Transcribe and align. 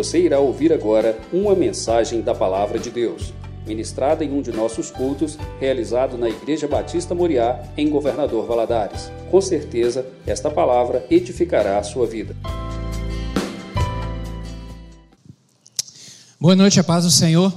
Você 0.00 0.18
irá 0.18 0.40
ouvir 0.40 0.72
agora 0.72 1.20
uma 1.30 1.54
mensagem 1.54 2.22
da 2.22 2.34
Palavra 2.34 2.78
de 2.78 2.90
Deus, 2.90 3.34
ministrada 3.66 4.24
em 4.24 4.32
um 4.32 4.40
de 4.40 4.50
nossos 4.50 4.90
cultos, 4.90 5.36
realizado 5.60 6.16
na 6.16 6.26
Igreja 6.26 6.66
Batista 6.66 7.14
Moriá, 7.14 7.62
em 7.76 7.90
Governador 7.90 8.46
Valadares. 8.46 9.12
Com 9.30 9.42
certeza, 9.42 10.06
esta 10.26 10.50
palavra 10.50 11.04
edificará 11.10 11.78
a 11.78 11.82
sua 11.82 12.06
vida. 12.06 12.34
Boa 16.40 16.56
noite, 16.56 16.80
a 16.80 16.84
paz 16.84 17.04
do 17.04 17.10
Senhor. 17.10 17.52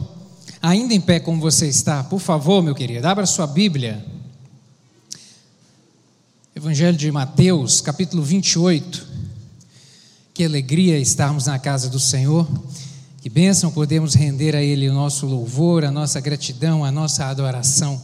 Ainda 0.61 0.93
em 0.93 0.99
pé 0.99 1.21
como 1.21 1.39
você 1.39 1.69
está, 1.69 2.03
por 2.03 2.19
favor, 2.19 2.61
meu 2.61 2.75
querido, 2.75 3.07
abra 3.07 3.25
sua 3.25 3.47
Bíblia. 3.47 4.03
Evangelho 6.53 6.97
de 6.97 7.09
Mateus, 7.09 7.79
capítulo 7.79 8.21
28. 8.21 9.12
Que 10.33 10.43
alegria 10.43 10.97
estarmos 10.97 11.45
na 11.45 11.59
casa 11.59 11.87
do 11.89 11.99
Senhor. 11.99 12.49
Que 13.21 13.29
bênção 13.29 13.71
podemos 13.71 14.15
render 14.15 14.55
a 14.55 14.63
Ele 14.63 14.89
o 14.89 14.93
nosso 14.93 15.27
louvor, 15.27 15.85
a 15.85 15.91
nossa 15.91 16.19
gratidão, 16.19 16.83
a 16.83 16.91
nossa 16.91 17.25
adoração. 17.27 18.01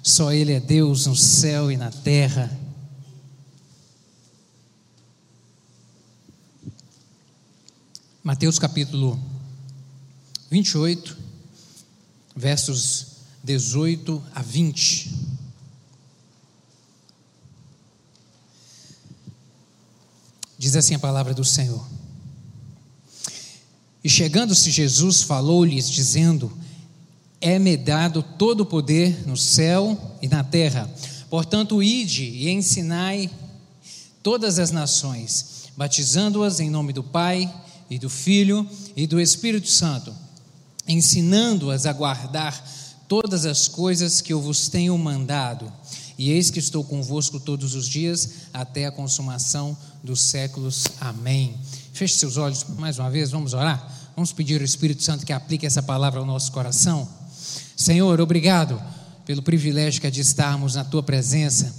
Só 0.00 0.32
Ele 0.32 0.52
é 0.52 0.60
Deus 0.60 1.06
no 1.06 1.16
céu 1.16 1.72
e 1.72 1.76
na 1.76 1.90
terra. 1.90 2.48
Mateus 8.22 8.58
capítulo 8.58 9.20
28, 10.50 11.18
versos 12.36 13.06
18 13.42 14.22
a 14.32 14.42
20. 14.42 15.23
Diz 20.58 20.76
assim 20.76 20.94
a 20.94 20.98
palavra 20.98 21.34
do 21.34 21.44
Senhor. 21.44 21.84
E 24.02 24.08
chegando-se 24.08 24.70
Jesus, 24.70 25.22
falou-lhes, 25.22 25.88
dizendo: 25.88 26.52
É-me 27.40 27.76
dado 27.76 28.22
todo 28.22 28.60
o 28.60 28.66
poder 28.66 29.26
no 29.26 29.36
céu 29.36 29.98
e 30.20 30.28
na 30.28 30.44
terra. 30.44 30.90
Portanto, 31.30 31.82
ide 31.82 32.24
e 32.24 32.50
ensinai 32.50 33.30
todas 34.22 34.58
as 34.58 34.70
nações, 34.70 35.70
batizando-as 35.76 36.60
em 36.60 36.70
nome 36.70 36.92
do 36.92 37.02
Pai 37.02 37.52
e 37.90 37.98
do 37.98 38.08
Filho 38.08 38.68
e 38.94 39.06
do 39.06 39.20
Espírito 39.20 39.68
Santo, 39.68 40.14
ensinando-as 40.86 41.86
a 41.86 41.92
guardar 41.92 42.62
todas 43.08 43.46
as 43.46 43.68
coisas 43.68 44.20
que 44.20 44.32
eu 44.32 44.40
vos 44.40 44.68
tenho 44.68 44.96
mandado. 44.96 45.72
E 46.16 46.30
eis 46.30 46.50
que 46.50 46.58
estou 46.58 46.84
convosco 46.84 47.40
todos 47.40 47.74
os 47.74 47.88
dias 47.88 48.28
até 48.52 48.86
a 48.86 48.92
consumação 48.92 49.76
dos 50.02 50.20
séculos. 50.20 50.86
Amém. 51.00 51.56
Feche 51.92 52.14
seus 52.14 52.36
olhos 52.36 52.64
mais 52.78 52.98
uma 52.98 53.10
vez, 53.10 53.30
vamos 53.30 53.54
orar. 53.54 53.92
Vamos 54.14 54.32
pedir 54.32 54.60
ao 54.60 54.64
Espírito 54.64 55.02
Santo 55.02 55.26
que 55.26 55.32
aplique 55.32 55.66
essa 55.66 55.82
palavra 55.82 56.20
ao 56.20 56.26
nosso 56.26 56.52
coração. 56.52 57.08
Senhor, 57.76 58.20
obrigado 58.20 58.80
pelo 59.26 59.42
privilégio 59.42 60.00
que 60.00 60.06
é 60.06 60.10
de 60.10 60.20
estarmos 60.20 60.74
na 60.74 60.84
tua 60.84 61.02
presença. 61.02 61.74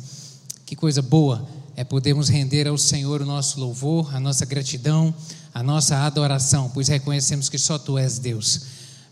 Que 0.65 0.75
coisa 0.75 1.01
boa 1.01 1.47
é 1.75 1.83
podermos 1.83 2.29
render 2.29 2.67
ao 2.67 2.77
Senhor 2.77 3.21
o 3.21 3.25
nosso 3.25 3.59
louvor, 3.59 4.13
a 4.15 4.19
nossa 4.19 4.45
gratidão, 4.45 5.13
a 5.53 5.63
nossa 5.63 5.97
adoração, 5.99 6.69
pois 6.73 6.87
reconhecemos 6.87 7.47
que 7.47 7.57
só 7.57 7.77
tu 7.77 7.97
és 7.97 8.19
Deus. 8.19 8.61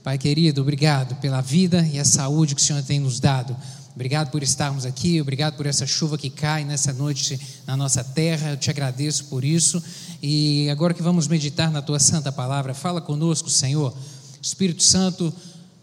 Pai 0.04 0.18
querido, 0.18 0.62
obrigado 0.62 1.16
pela 1.22 1.40
vida 1.40 1.88
e 1.92 1.98
a 1.98 2.04
saúde 2.04 2.56
que 2.56 2.62
o 2.62 2.64
Senhor 2.64 2.84
tem 2.84 3.00
nos 3.00 3.20
dado. 3.20 3.56
Obrigado 3.96 4.32
por 4.32 4.42
estarmos 4.42 4.88
aqui, 4.88 5.22
obrigado 5.22 5.56
por 5.56 5.68
essa 5.68 5.86
chuva 5.86 6.18
que 6.18 6.30
cai 6.30 6.66
nessa 6.66 6.92
noite 6.92 7.40
na 7.68 7.78
nossa 7.78 8.04
terra. 8.04 8.52
Eu 8.52 8.58
te 8.58 8.72
agradeço 8.72 9.26
por 9.26 9.46
isso. 9.46 9.82
E 10.22 10.68
agora 10.72 10.96
que 10.96 11.04
vamos 11.04 11.28
meditar 11.28 11.70
na 11.70 11.82
tua 11.82 12.00
santa 12.00 12.32
palavra, 12.32 12.74
fala 12.74 13.00
conosco, 13.00 13.52
Senhor. 13.52 13.94
Espírito 14.42 14.82
Santo, 14.82 15.32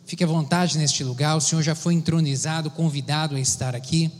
fique 0.06 0.24
à 0.24 0.26
vontade 0.26 0.76
neste 0.76 1.04
lugar. 1.04 1.36
O 1.36 1.40
Senhor 1.40 1.62
já 1.62 1.76
foi 1.76 1.94
entronizado, 1.94 2.68
convidado 2.68 3.36
a 3.36 3.40
estar 3.40 3.76
aqui. 3.76 4.10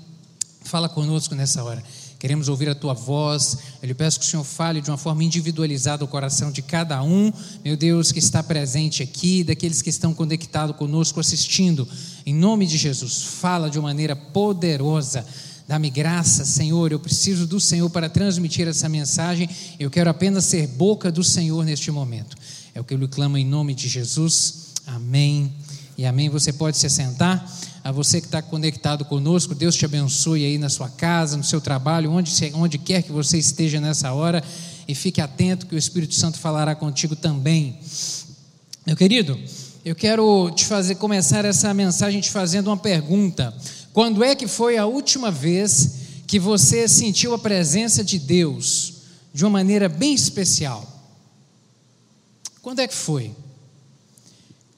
Fala 0.63 0.89
conosco 0.89 1.35
nessa 1.35 1.65
hora. 1.65 1.83
Queremos 2.21 2.49
ouvir 2.49 2.69
a 2.69 2.75
tua 2.75 2.95
voz. 2.95 3.57
Eu 3.83 3.89
lhe 3.89 3.95
peço 3.95 4.21
que 4.21 4.27
o 4.27 4.29
Senhor 4.29 4.45
fale 4.45 4.81
de 4.81 4.91
uma 4.91 4.99
forma 4.99 5.25
individualizada 5.25 6.05
o 6.05 6.09
coração 6.09 6.53
de 6.53 6.61
cada 6.61 7.03
um, 7.03 7.33
meu 7.65 7.77
Deus, 7.79 8.13
que 8.13 8.19
está 8.19 8.43
presente 8.43 9.03
aqui, 9.03 9.43
daqueles 9.43 9.81
que 9.83 9.89
estão 9.89 10.13
conectados 10.13 10.77
conosco 10.77 11.19
assistindo. 11.19 11.89
Em 12.25 12.35
nome 12.35 12.67
de 12.67 12.77
Jesus, 12.77 13.23
fala 13.23 13.71
de 13.71 13.79
uma 13.79 13.89
maneira 13.89 14.15
poderosa. 14.15 15.25
Dá-me 15.67 15.89
graça, 15.89 16.45
Senhor. 16.45 16.93
Eu 16.93 16.99
preciso 16.99 17.47
do 17.47 17.61
Senhor 17.61 17.89
para 17.91 18.09
transmitir 18.09 18.67
essa 18.67 18.89
mensagem. 18.89 19.49
Eu 19.79 19.91
quero 19.91 20.11
apenas 20.11 20.45
ser 20.45 20.67
boca 20.67 21.11
do 21.13 21.23
Senhor 21.23 21.65
neste 21.65 21.91
momento. 21.91 22.37
É 22.75 22.81
o 22.81 22.85
que 22.85 22.93
eu 22.93 22.99
lhe 22.99 23.09
clamo 23.09 23.37
em 23.37 23.45
nome 23.45 23.75
de 23.75 23.89
Jesus. 23.89 24.75
Amém 24.87 25.53
e 25.97 26.05
amém. 26.05 26.29
Você 26.29 26.53
pode 26.53 26.77
se 26.77 26.91
sentar 26.91 27.49
a 27.83 27.91
você 27.91 28.21
que 28.21 28.27
está 28.27 28.43
conectado 28.43 29.05
conosco, 29.05 29.55
Deus 29.55 29.75
te 29.75 29.85
abençoe 29.85 30.45
aí 30.45 30.59
na 30.59 30.69
sua 30.69 30.89
casa, 30.89 31.37
no 31.37 31.45
seu 31.45 31.61
trabalho, 31.61 32.11
onde, 32.11 32.33
onde 32.55 32.79
quer 32.79 33.03
que 33.03 33.13
você 33.13 33.39
esteja 33.39 33.81
nessa 33.81 34.13
hora, 34.13 34.45
e 34.87 34.95
fique 34.95 35.21
atento 35.21 35.67
que 35.67 35.75
o 35.75 35.79
Espírito 35.79 36.15
Santo 36.15 36.39
falará 36.39 36.75
contigo 36.75 37.17
também. 37.17 37.79
Meu 38.87 38.97
querido, 38.97 39.39
eu 39.85 39.95
quero 39.95 40.51
te 40.51 40.67
fazer 40.67 40.97
começar 40.97 41.45
essa 41.45 41.73
mensagem 41.73 42.21
te 42.21 42.31
fazendo 42.31 42.67
uma 42.67 42.77
pergunta. 42.77 43.55
Quando 43.93 44.23
é 44.23 44.35
que 44.35 44.47
foi 44.47 44.77
a 44.77 44.87
última 44.87 45.31
vez 45.31 45.93
que 46.27 46.39
você 46.39 46.87
sentiu 46.87 47.35
a 47.35 47.39
presença 47.39 48.05
de 48.05 48.19
Deus 48.19 48.93
de 49.33 49.45
uma 49.45 49.51
maneira 49.51 49.89
bem 49.89 50.15
especial? 50.15 50.87
Quando 52.61 52.81
é 52.81 52.87
que 52.87 52.95
foi? 52.95 53.35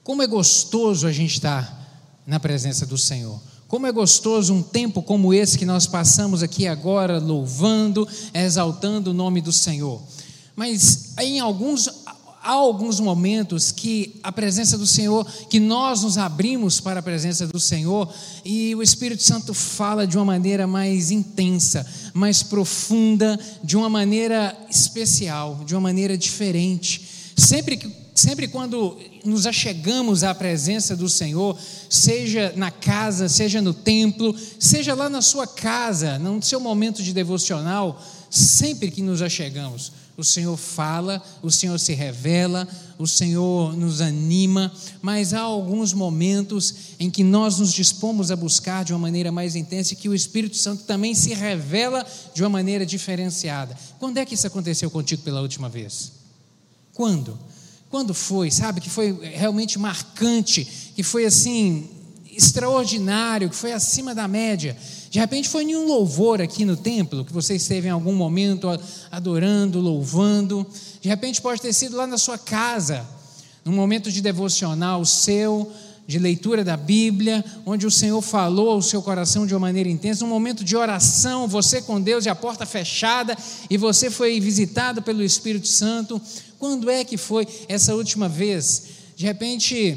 Como 0.04 0.22
é 0.22 0.26
gostoso 0.26 1.06
a 1.06 1.12
gente 1.12 1.34
estar 1.34 1.80
na 2.24 2.38
presença 2.38 2.86
do 2.86 2.96
Senhor. 2.96 3.40
Como 3.66 3.86
é 3.86 3.92
gostoso 3.92 4.54
um 4.54 4.62
tempo 4.62 5.02
como 5.02 5.34
esse 5.34 5.58
que 5.58 5.66
nós 5.66 5.86
passamos 5.86 6.42
aqui 6.42 6.68
agora, 6.68 7.18
louvando, 7.18 8.06
exaltando 8.32 9.10
o 9.10 9.14
nome 9.14 9.40
do 9.40 9.52
Senhor. 9.52 10.00
Mas 10.54 11.14
em 11.18 11.40
alguns, 11.40 11.88
há 12.42 12.50
alguns 12.50 12.98
momentos 12.98 13.70
que 13.70 14.18
a 14.22 14.32
presença 14.32 14.76
do 14.76 14.86
Senhor, 14.86 15.24
que 15.48 15.60
nós 15.60 16.02
nos 16.02 16.18
abrimos 16.18 16.80
para 16.80 17.00
a 17.00 17.02
presença 17.02 17.46
do 17.46 17.60
Senhor 17.60 18.12
e 18.44 18.74
o 18.74 18.82
Espírito 18.82 19.22
Santo 19.22 19.54
fala 19.54 20.06
de 20.06 20.16
uma 20.18 20.24
maneira 20.24 20.66
mais 20.66 21.10
intensa, 21.10 21.86
mais 22.12 22.42
profunda, 22.42 23.38
de 23.62 23.76
uma 23.76 23.88
maneira 23.88 24.56
especial, 24.68 25.60
de 25.64 25.74
uma 25.74 25.80
maneira 25.80 26.18
diferente. 26.18 27.08
Sempre 27.36 27.76
que 27.76 28.01
sempre 28.14 28.48
quando 28.48 28.98
nos 29.24 29.46
achegamos 29.46 30.22
à 30.22 30.34
presença 30.34 30.94
do 30.96 31.08
Senhor, 31.08 31.58
seja 31.88 32.52
na 32.56 32.70
casa, 32.70 33.28
seja 33.28 33.62
no 33.62 33.72
templo, 33.72 34.34
seja 34.58 34.94
lá 34.94 35.08
na 35.08 35.22
sua 35.22 35.46
casa, 35.46 36.18
no 36.18 36.42
seu 36.42 36.60
momento 36.60 37.02
de 37.02 37.12
devocional, 37.12 38.02
sempre 38.30 38.90
que 38.90 39.02
nos 39.02 39.22
achegamos, 39.22 39.92
o 40.16 40.24
Senhor 40.24 40.56
fala, 40.56 41.22
o 41.42 41.50
Senhor 41.50 41.78
se 41.78 41.94
revela, 41.94 42.68
o 42.98 43.06
Senhor 43.06 43.74
nos 43.74 44.00
anima, 44.00 44.70
mas 45.00 45.32
há 45.32 45.40
alguns 45.40 45.94
momentos 45.94 46.74
em 47.00 47.10
que 47.10 47.24
nós 47.24 47.58
nos 47.58 47.72
dispomos 47.72 48.30
a 48.30 48.36
buscar 48.36 48.84
de 48.84 48.92
uma 48.92 48.98
maneira 48.98 49.32
mais 49.32 49.56
intensa 49.56 49.94
e 49.94 49.96
que 49.96 50.08
o 50.08 50.14
Espírito 50.14 50.56
Santo 50.56 50.84
também 50.84 51.14
se 51.14 51.32
revela 51.32 52.06
de 52.34 52.42
uma 52.42 52.50
maneira 52.50 52.84
diferenciada. 52.84 53.76
Quando 53.98 54.18
é 54.18 54.26
que 54.26 54.34
isso 54.34 54.46
aconteceu 54.46 54.90
contigo 54.90 55.22
pela 55.22 55.40
última 55.40 55.68
vez? 55.68 56.12
Quando? 56.92 57.38
Quando 57.92 58.14
foi, 58.14 58.50
sabe, 58.50 58.80
que 58.80 58.88
foi 58.88 59.12
realmente 59.34 59.78
marcante, 59.78 60.64
que 60.96 61.02
foi 61.02 61.26
assim, 61.26 61.90
extraordinário, 62.34 63.50
que 63.50 63.54
foi 63.54 63.70
acima 63.70 64.14
da 64.14 64.26
média. 64.26 64.74
De 65.10 65.18
repente 65.18 65.46
foi 65.46 65.64
em 65.64 65.76
um 65.76 65.86
louvor 65.86 66.40
aqui 66.40 66.64
no 66.64 66.74
templo, 66.74 67.22
que 67.22 67.34
você 67.34 67.54
esteve 67.56 67.88
em 67.88 67.90
algum 67.90 68.14
momento 68.14 68.66
adorando, 69.10 69.78
louvando. 69.78 70.66
De 71.02 71.08
repente 71.10 71.42
pode 71.42 71.60
ter 71.60 71.74
sido 71.74 71.94
lá 71.94 72.06
na 72.06 72.16
sua 72.16 72.38
casa, 72.38 73.06
num 73.62 73.72
momento 73.72 74.10
de 74.10 74.22
devocional 74.22 75.04
seu, 75.04 75.70
de 76.06 76.18
leitura 76.18 76.64
da 76.64 76.76
Bíblia, 76.76 77.44
onde 77.64 77.86
o 77.86 77.90
Senhor 77.90 78.20
falou 78.20 78.70
ao 78.70 78.82
seu 78.82 79.00
coração 79.00 79.46
de 79.46 79.54
uma 79.54 79.60
maneira 79.60 79.88
intensa, 79.88 80.24
um 80.24 80.28
momento 80.28 80.64
de 80.64 80.76
oração, 80.76 81.46
você 81.46 81.80
com 81.80 82.00
Deus 82.00 82.26
e 82.26 82.28
a 82.28 82.34
porta 82.34 82.66
fechada, 82.66 83.36
e 83.70 83.76
você 83.76 84.10
foi 84.10 84.40
visitado 84.40 85.02
pelo 85.02 85.22
Espírito 85.22 85.68
Santo, 85.68 86.20
quando 86.58 86.90
é 86.90 87.04
que 87.04 87.16
foi 87.16 87.46
essa 87.68 87.94
última 87.94 88.28
vez? 88.28 88.84
De 89.16 89.24
repente, 89.24 89.96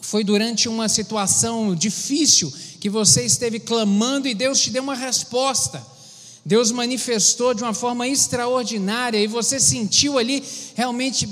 foi 0.00 0.22
durante 0.22 0.68
uma 0.68 0.88
situação 0.88 1.74
difícil 1.74 2.52
que 2.78 2.90
você 2.90 3.24
esteve 3.24 3.58
clamando 3.58 4.28
e 4.28 4.34
Deus 4.34 4.60
te 4.60 4.70
deu 4.70 4.82
uma 4.82 4.94
resposta. 4.94 5.82
Deus 6.44 6.70
manifestou 6.70 7.54
de 7.54 7.62
uma 7.62 7.72
forma 7.72 8.06
extraordinária 8.06 9.18
e 9.18 9.26
você 9.26 9.58
sentiu 9.58 10.18
ali 10.18 10.44
realmente 10.74 11.26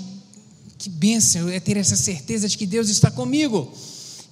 que 0.82 0.90
bênção 0.90 1.49
é 1.49 1.61
ter 1.61 1.76
essa 1.76 1.94
certeza 1.94 2.49
de 2.49 2.58
que 2.58 2.67
Deus 2.67 2.88
está 2.88 3.08
comigo. 3.08 3.73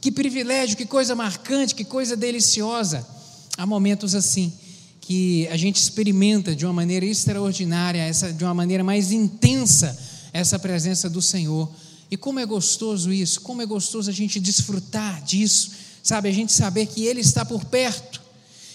Que 0.00 0.10
privilégio, 0.10 0.76
que 0.76 0.84
coisa 0.84 1.14
marcante, 1.14 1.76
que 1.76 1.84
coisa 1.84 2.16
deliciosa. 2.16 3.06
Há 3.56 3.64
momentos 3.64 4.16
assim 4.16 4.52
que 5.00 5.46
a 5.46 5.56
gente 5.56 5.76
experimenta 5.76 6.52
de 6.52 6.66
uma 6.66 6.72
maneira 6.72 7.06
extraordinária, 7.06 8.00
essa 8.00 8.32
de 8.32 8.42
uma 8.42 8.52
maneira 8.52 8.82
mais 8.82 9.12
intensa 9.12 9.96
essa 10.32 10.58
presença 10.58 11.08
do 11.08 11.22
Senhor. 11.22 11.70
E 12.10 12.16
como 12.16 12.40
é 12.40 12.46
gostoso 12.46 13.12
isso, 13.12 13.42
como 13.42 13.62
é 13.62 13.66
gostoso 13.66 14.10
a 14.10 14.12
gente 14.12 14.40
desfrutar 14.40 15.22
disso, 15.22 15.70
sabe? 16.02 16.28
A 16.28 16.32
gente 16.32 16.52
saber 16.52 16.86
que 16.86 17.04
Ele 17.04 17.20
está 17.20 17.44
por 17.44 17.64
perto, 17.64 18.20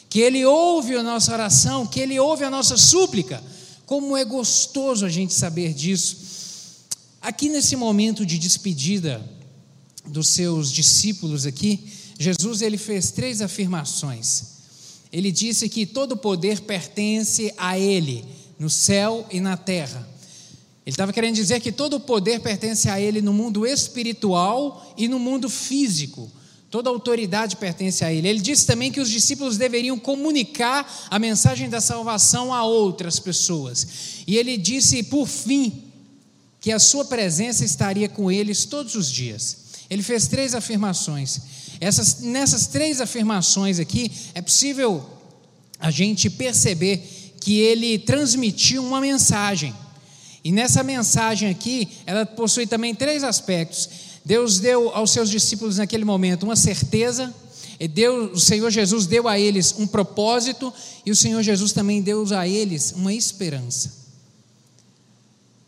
que 0.10 0.22
Ele 0.22 0.46
ouve 0.46 0.96
a 0.96 1.04
nossa 1.04 1.34
oração, 1.34 1.86
que 1.86 2.00
Ele 2.00 2.18
ouve 2.18 2.46
a 2.46 2.50
nossa 2.50 2.78
súplica. 2.78 3.44
Como 3.86 4.16
é 4.16 4.24
gostoso 4.24 5.06
a 5.06 5.10
gente 5.10 5.34
saber 5.34 5.74
disso. 5.74 6.35
Aqui 7.26 7.50
nesse 7.50 7.76
momento 7.76 8.24
de 8.24 8.38
despedida 8.38 9.20
dos 10.06 10.28
seus 10.28 10.72
discípulos 10.72 11.48
aqui, 11.48 11.84
Jesus 12.20 12.62
ele 12.62 12.78
fez 12.78 13.10
três 13.10 13.42
afirmações. 13.42 14.44
Ele 15.12 15.32
disse 15.32 15.68
que 15.68 15.88
todo 15.88 16.16
poder 16.16 16.62
pertence 16.62 17.52
a 17.58 17.80
Ele, 17.80 18.24
no 18.60 18.70
céu 18.70 19.26
e 19.32 19.40
na 19.40 19.58
terra. 19.58 20.08
Ele 20.86 20.94
estava 20.94 21.12
querendo 21.12 21.34
dizer 21.34 21.60
que 21.62 21.72
todo 21.72 22.00
poder 22.00 22.42
pertence 22.42 22.88
a 22.92 23.02
Ele 23.02 23.24
no 23.24 23.34
mundo 23.34 23.66
espiritual 23.66 24.94
e 24.96 25.08
no 25.08 25.18
mundo 25.18 25.50
físico. 25.50 26.32
Toda 26.70 26.92
autoridade 26.92 27.56
pertence 27.56 28.06
a 28.06 28.14
Ele. 28.14 28.28
Ele 28.28 28.40
disse 28.40 28.68
também 28.68 28.92
que 28.92 29.02
os 29.02 29.10
discípulos 29.10 29.58
deveriam 29.58 29.98
comunicar 29.98 31.08
a 31.10 31.18
mensagem 31.18 31.72
da 31.72 31.82
salvação 31.82 32.54
a 32.54 32.64
outras 32.64 33.18
pessoas. 33.20 33.88
E 34.28 34.38
ele 34.38 34.58
disse, 34.58 35.02
por 35.02 35.28
fim, 35.28 35.85
que 36.66 36.72
a 36.72 36.80
Sua 36.80 37.06
presença 37.06 37.64
estaria 37.64 38.10
com 38.10 38.32
eles 38.32 38.66
todos 38.66 38.96
os 38.96 39.12
dias. 39.12 39.58
Ele 39.88 40.02
fez 40.02 40.28
três 40.28 40.56
afirmações. 40.56 41.40
Essas, 41.80 42.22
nessas 42.22 42.66
três 42.66 43.00
afirmações 43.00 43.78
aqui, 43.78 44.12
é 44.34 44.42
possível 44.42 45.08
a 45.80 45.92
gente 45.92 46.28
perceber 46.28 47.36
que 47.40 47.60
ele 47.60 48.00
transmitiu 48.00 48.84
uma 48.84 49.00
mensagem. 49.00 49.76
E 50.44 50.52
nessa 50.52 50.82
mensagem 50.82 51.52
aqui, 51.52 51.88
ela 52.04 52.26
possui 52.26 52.66
também 52.66 52.96
três 52.96 53.24
aspectos. 53.24 53.88
Deus 54.26 54.58
deu 54.60 54.90
aos 54.90 55.12
seus 55.12 55.30
discípulos 55.30 55.78
naquele 55.78 56.04
momento 56.04 56.48
uma 56.48 56.56
certeza, 56.56 57.32
Deus, 57.92 58.42
o 58.42 58.44
Senhor 58.44 58.72
Jesus 58.72 59.06
deu 59.06 59.28
a 59.28 59.40
eles 59.40 59.76
um 59.78 59.86
propósito, 59.86 60.74
e 61.06 61.12
o 61.12 61.16
Senhor 61.16 61.44
Jesus 61.44 61.74
também 61.74 62.02
deu 62.02 62.26
a 62.36 62.48
eles 62.48 62.92
uma 62.98 63.14
esperança. 63.14 64.05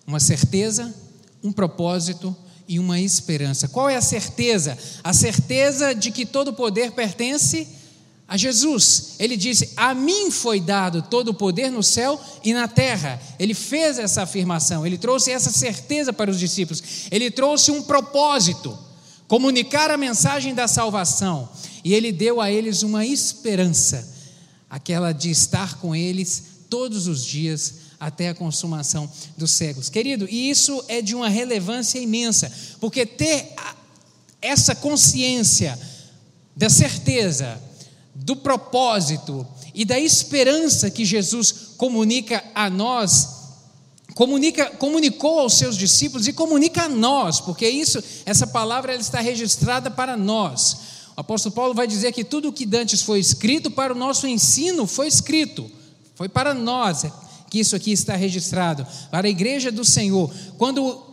Uma 0.08 0.22
certeza, 0.22 0.96
um 1.44 1.52
propósito 1.52 2.34
e 2.66 2.80
uma 2.80 2.98
esperança. 2.98 3.68
Qual 3.68 3.90
é 3.90 3.98
a 3.98 4.02
certeza? 4.02 4.78
A 5.04 5.12
certeza 5.12 5.94
de 5.94 6.12
que 6.12 6.26
todo 6.26 6.54
poder 6.54 6.92
pertence 6.92 7.68
a 8.26 8.38
Jesus. 8.38 9.16
Ele 9.20 9.36
disse: 9.36 9.74
A 9.76 9.94
mim 9.94 10.32
foi 10.32 10.62
dado 10.62 11.02
todo 11.02 11.30
o 11.30 11.34
poder 11.34 11.70
no 11.70 11.84
céu 11.84 12.20
e 12.42 12.54
na 12.54 12.70
terra. 12.70 13.22
Ele 13.38 13.54
fez 13.54 14.00
essa 14.00 14.24
afirmação, 14.24 14.86
ele 14.86 14.98
trouxe 14.98 15.30
essa 15.30 15.52
certeza 15.52 16.14
para 16.14 16.32
os 16.32 16.40
discípulos. 16.40 16.82
Ele 17.12 17.30
trouxe 17.30 17.70
um 17.70 17.84
propósito: 17.84 18.78
comunicar 19.28 19.92
a 19.92 19.98
mensagem 19.98 20.54
da 20.56 20.70
salvação. 20.70 21.50
E 21.84 21.94
ele 21.94 22.14
deu 22.14 22.42
a 22.42 22.50
eles 22.50 22.82
uma 22.82 23.06
esperança, 23.06 24.08
aquela 24.70 25.12
de 25.12 25.30
estar 25.30 25.78
com 25.80 25.94
eles 25.94 26.44
todos 26.70 27.08
os 27.08 27.26
dias 27.26 27.87
até 28.00 28.30
a 28.30 28.36
consumação 28.36 29.10
dos 29.36 29.52
séculos. 29.52 29.90
Querido, 29.90 30.28
e 30.30 30.50
isso 30.50 30.84
é 30.88 31.02
de 31.02 31.16
uma 31.16 31.30
relevância 31.30 32.00
imensa, 32.00 32.52
porque 32.80 33.06
ter 33.06 33.54
essa 34.42 34.76
consciência 34.76 35.78
da 36.56 36.70
certeza, 36.70 37.62
do 38.14 38.36
propósito 38.36 39.46
e 39.74 39.86
da 39.86 40.00
esperança 40.00 40.90
que 40.90 41.06
Jesus 41.06 41.52
comunica 41.78 42.44
a 42.54 42.70
nós, 42.70 43.38
comunica, 44.16 44.72
comunicou 44.72 45.40
aos 45.40 45.54
seus 45.54 45.78
discípulos 45.78 46.28
e 46.28 46.34
comunica 46.34 46.84
a 46.84 46.90
nós, 46.90 47.40
porque 47.40 47.68
isso, 47.70 48.04
essa 48.26 48.48
palavra 48.48 48.92
ela 48.92 49.02
está 49.02 49.20
registrada 49.20 49.92
para 49.92 50.18
nós. 50.18 50.78
O 51.16 51.22
apóstolo 51.22 51.54
Paulo 51.54 51.74
vai 51.74 51.88
dizer 51.88 52.12
que 52.12 52.24
tudo 52.24 52.50
o 52.50 52.54
que 52.54 52.66
dantes 52.66 53.02
foi 53.02 53.20
escrito 53.20 53.70
para 53.70 53.94
o 53.94 53.98
nosso 53.98 54.28
ensino 54.28 54.88
foi 54.88 55.08
escrito, 55.08 55.70
foi 56.16 56.28
para 56.28 56.54
nós, 56.54 57.06
que 57.50 57.60
isso 57.60 57.76
aqui 57.76 57.92
está 57.92 58.16
registrado, 58.16 58.86
para 59.10 59.28
a 59.28 59.32
igreja 59.32 59.72
do 59.72 59.86
Senhor. 59.86 60.34
Quando 60.58 61.04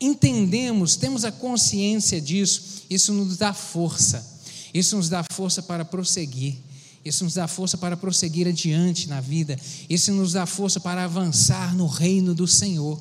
entendemos, 0.00 0.96
temos 0.96 1.24
a 1.24 1.32
consciência 1.32 2.20
disso, 2.20 2.84
isso 2.90 3.12
nos 3.12 3.36
dá 3.36 3.52
força, 3.52 4.24
isso 4.74 4.96
nos 4.96 5.08
dá 5.08 5.24
força 5.32 5.62
para 5.62 5.84
prosseguir. 5.84 6.56
Isso 7.04 7.24
nos 7.24 7.34
dá 7.34 7.48
força 7.48 7.76
para 7.76 7.96
prosseguir 7.96 8.46
adiante 8.46 9.08
na 9.08 9.20
vida. 9.20 9.58
Isso 9.90 10.12
nos 10.12 10.34
dá 10.34 10.46
força 10.46 10.78
para 10.78 11.02
avançar 11.02 11.74
no 11.74 11.86
reino 11.86 12.32
do 12.32 12.46
Senhor. 12.46 13.00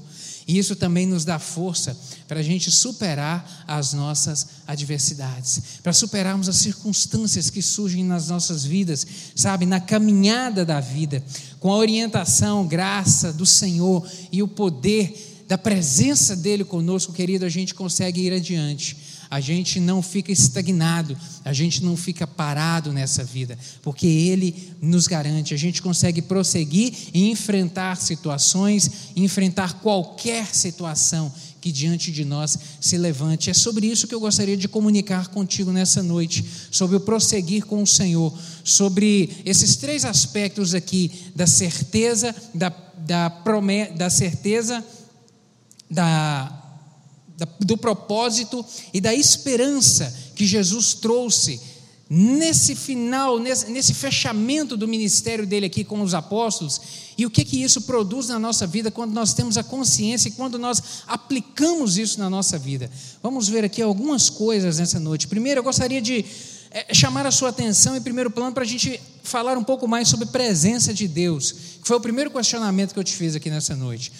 E 0.51 0.57
isso 0.57 0.75
também 0.75 1.05
nos 1.05 1.23
dá 1.23 1.39
força 1.39 1.97
para 2.27 2.41
a 2.41 2.43
gente 2.43 2.69
superar 2.69 3.63
as 3.65 3.93
nossas 3.93 4.47
adversidades, 4.67 5.61
para 5.81 5.93
superarmos 5.93 6.49
as 6.49 6.57
circunstâncias 6.57 7.49
que 7.49 7.61
surgem 7.61 8.03
nas 8.03 8.27
nossas 8.27 8.65
vidas, 8.65 9.07
sabe, 9.33 9.65
na 9.65 9.79
caminhada 9.79 10.65
da 10.65 10.81
vida, 10.81 11.23
com 11.57 11.71
a 11.71 11.77
orientação, 11.77 12.67
graça 12.67 13.31
do 13.31 13.45
Senhor 13.45 14.05
e 14.29 14.43
o 14.43 14.47
poder 14.47 15.45
da 15.47 15.57
presença 15.57 16.35
dele 16.35 16.65
conosco, 16.65 17.13
querido, 17.13 17.45
a 17.45 17.49
gente 17.49 17.73
consegue 17.73 18.19
ir 18.19 18.33
adiante 18.33 18.97
a 19.31 19.39
gente 19.39 19.79
não 19.79 20.01
fica 20.01 20.29
estagnado, 20.29 21.17
a 21.45 21.53
gente 21.53 21.81
não 21.81 21.95
fica 21.95 22.27
parado 22.27 22.91
nessa 22.91 23.23
vida, 23.23 23.57
porque 23.81 24.05
Ele 24.05 24.73
nos 24.81 25.07
garante, 25.07 25.53
a 25.53 25.57
gente 25.57 25.81
consegue 25.81 26.21
prosseguir 26.21 26.93
e 27.13 27.29
enfrentar 27.29 27.95
situações, 27.95 28.91
enfrentar 29.15 29.79
qualquer 29.79 30.53
situação 30.53 31.31
que 31.61 31.71
diante 31.71 32.11
de 32.11 32.25
nós 32.25 32.59
se 32.81 32.97
levante. 32.97 33.49
É 33.49 33.53
sobre 33.53 33.87
isso 33.87 34.05
que 34.05 34.13
eu 34.13 34.19
gostaria 34.19 34.57
de 34.57 34.67
comunicar 34.67 35.29
contigo 35.29 35.71
nessa 35.71 36.03
noite, 36.03 36.43
sobre 36.69 36.97
o 36.97 36.99
prosseguir 36.99 37.65
com 37.65 37.81
o 37.81 37.87
Senhor, 37.87 38.37
sobre 38.65 39.41
esses 39.45 39.77
três 39.77 40.03
aspectos 40.03 40.75
aqui 40.75 41.09
da 41.33 41.47
certeza, 41.47 42.35
da, 42.53 42.69
da, 42.97 43.29
promessa, 43.29 43.93
da 43.93 44.09
certeza, 44.09 44.83
da 45.89 46.60
do 47.59 47.77
propósito 47.77 48.65
e 48.93 49.01
da 49.01 49.13
esperança 49.13 50.13
que 50.35 50.45
Jesus 50.45 50.93
trouxe 50.93 51.59
nesse 52.13 52.75
final, 52.75 53.39
nesse, 53.39 53.93
fechamento 53.93 54.75
do 54.75 54.85
ministério 54.85 55.47
dele 55.47 55.67
aqui 55.67 55.81
com 55.81 56.01
os 56.01 56.13
apóstolos, 56.13 56.81
e 57.17 57.25
o 57.25 57.29
que 57.29 57.45
que 57.45 57.63
isso 57.63 57.83
produz 57.83 58.27
na 58.27 58.37
nossa 58.37 58.67
vida 58.67 58.91
quando 58.91 59.13
nós 59.13 59.33
temos 59.33 59.55
a 59.57 59.63
consciência 59.63 60.27
e 60.27 60.33
quando 60.33 60.59
nós 60.59 60.83
aplicamos 61.07 61.97
isso 61.97 62.19
na 62.19 62.29
nossa 62.29 62.57
vida. 62.57 62.91
Vamos 63.23 63.47
ver 63.47 63.63
aqui 63.63 63.81
algumas 63.81 64.29
coisas 64.29 64.77
nessa 64.77 64.99
noite. 64.99 65.25
Primeiro, 65.25 65.59
eu 65.59 65.63
gostaria 65.63 66.01
de 66.01 66.25
é, 66.69 66.93
chamar 66.93 67.25
a 67.25 67.31
sua 67.31 67.47
atenção 67.47 67.95
em 67.95 68.01
primeiro 68.01 68.29
plano 68.29 68.53
para 68.53 68.63
a 68.63 68.67
gente 68.67 68.99
falar 69.23 69.57
um 69.57 69.63
pouco 69.63 69.87
mais 69.87 70.09
sobre 70.09 70.25
presença 70.25 70.93
de 70.93 71.07
Deus, 71.07 71.53
que 71.81 71.87
foi 71.87 71.95
o 71.95 72.01
primeiro 72.01 72.29
questionamento 72.29 72.93
que 72.93 72.99
eu 72.99 73.05
te 73.05 73.13
fiz 73.13 73.37
aqui 73.37 73.49
nessa 73.49 73.73
noite. 73.73 74.11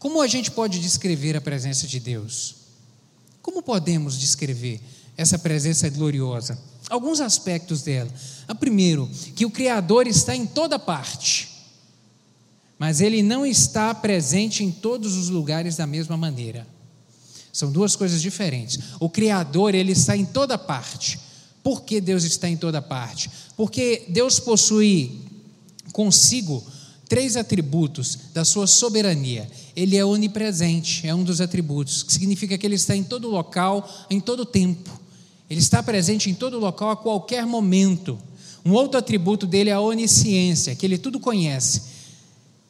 Como 0.00 0.20
a 0.20 0.26
gente 0.26 0.50
pode 0.50 0.80
descrever 0.80 1.36
a 1.36 1.40
presença 1.40 1.86
de 1.86 2.00
Deus? 2.00 2.65
Como 3.46 3.62
podemos 3.62 4.18
descrever 4.18 4.80
essa 5.16 5.38
presença 5.38 5.88
gloriosa? 5.88 6.58
Alguns 6.90 7.20
aspectos 7.20 7.80
dela. 7.80 8.12
A 8.48 8.56
primeiro, 8.56 9.08
que 9.36 9.46
o 9.46 9.50
Criador 9.50 10.08
está 10.08 10.34
em 10.34 10.44
toda 10.44 10.80
parte, 10.80 11.48
mas 12.76 13.00
ele 13.00 13.22
não 13.22 13.46
está 13.46 13.94
presente 13.94 14.64
em 14.64 14.72
todos 14.72 15.14
os 15.14 15.28
lugares 15.28 15.76
da 15.76 15.86
mesma 15.86 16.16
maneira. 16.16 16.66
São 17.52 17.70
duas 17.70 17.94
coisas 17.94 18.20
diferentes. 18.20 18.80
O 18.98 19.08
Criador, 19.08 19.76
ele 19.76 19.92
está 19.92 20.16
em 20.16 20.24
toda 20.24 20.58
parte. 20.58 21.20
Por 21.62 21.84
que 21.84 22.00
Deus 22.00 22.24
está 22.24 22.48
em 22.48 22.56
toda 22.56 22.82
parte? 22.82 23.30
Porque 23.56 24.06
Deus 24.08 24.40
possui 24.40 25.20
consigo 25.92 26.66
três 27.08 27.36
atributos 27.36 28.18
da 28.34 28.44
sua 28.44 28.66
soberania. 28.66 29.48
Ele 29.76 29.96
é 29.96 30.04
onipresente, 30.04 31.06
é 31.06 31.14
um 31.14 31.22
dos 31.22 31.40
atributos, 31.40 32.02
que 32.02 32.12
significa 32.12 32.56
que 32.56 32.66
ele 32.66 32.76
está 32.76 32.96
em 32.96 33.04
todo 33.04 33.28
local, 33.28 33.86
em 34.08 34.18
todo 34.18 34.46
tempo. 34.46 34.90
Ele 35.48 35.60
está 35.60 35.82
presente 35.82 36.30
em 36.30 36.34
todo 36.34 36.58
local 36.58 36.90
a 36.90 36.96
qualquer 36.96 37.44
momento. 37.44 38.18
Um 38.64 38.72
outro 38.72 38.98
atributo 38.98 39.46
dele 39.46 39.70
é 39.70 39.74
a 39.74 39.80
onisciência, 39.80 40.74
que 40.74 40.86
ele 40.86 40.98
tudo 40.98 41.20
conhece. 41.20 41.94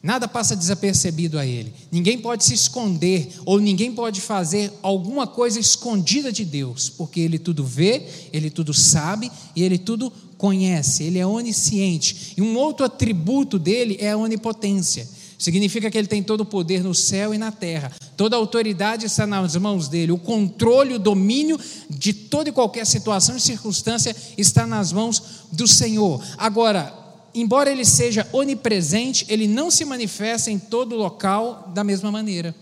Nada 0.01 0.27
passa 0.27 0.55
desapercebido 0.55 1.39
a 1.39 1.45
ele. 1.45 1.73
Ninguém 1.91 2.19
pode 2.19 2.45
se 2.45 2.53
esconder 2.53 3.29
ou 3.45 3.59
ninguém 3.59 3.91
pode 3.91 4.21
fazer 4.21 4.71
alguma 4.83 5.25
coisa 5.25 5.59
escondida 5.59 6.31
de 6.31 6.45
Deus, 6.45 6.87
porque 6.87 7.19
ele 7.19 7.39
tudo 7.39 7.63
vê, 7.63 8.03
ele 8.31 8.49
tudo 8.49 8.73
sabe 8.73 9.31
e 9.55 9.63
ele 9.63 9.77
tudo 9.77 10.13
conhece, 10.37 11.03
ele 11.03 11.17
é 11.17 11.25
onisciente. 11.25 12.33
E 12.37 12.41
um 12.41 12.55
outro 12.57 12.85
atributo 12.85 13.57
dele 13.57 13.97
é 13.99 14.11
a 14.11 14.17
onipotência. 14.17 15.07
Significa 15.37 15.91
que 15.91 15.97
ele 15.97 16.07
tem 16.07 16.23
todo 16.23 16.41
o 16.41 16.45
poder 16.45 16.83
no 16.83 16.95
céu 16.95 17.33
e 17.33 17.37
na 17.37 17.51
terra. 17.51 17.91
Toda 18.15 18.35
a 18.35 18.39
autoridade 18.39 19.05
está 19.05 19.27
nas 19.27 19.55
mãos 19.55 19.87
dele. 19.87 20.11
O 20.11 20.17
controle, 20.17 20.95
o 20.95 20.99
domínio 20.99 21.59
de 21.89 22.11
toda 22.11 22.49
e 22.49 22.51
qualquer 22.51 22.85
situação 22.87 23.37
e 23.37 23.39
circunstância 23.39 24.15
está 24.35 24.65
nas 24.65 24.91
mãos 24.91 25.45
do 25.51 25.67
Senhor. 25.67 26.23
Agora, 26.37 26.91
embora 27.35 27.71
ele 27.71 27.85
seja 27.85 28.27
onipresente, 28.33 29.27
ele 29.29 29.47
não 29.47 29.69
se 29.69 29.85
manifesta 29.85 30.49
em 30.49 30.57
todo 30.57 30.95
local 30.95 31.71
da 31.73 31.83
mesma 31.83 32.11
maneira. 32.11 32.55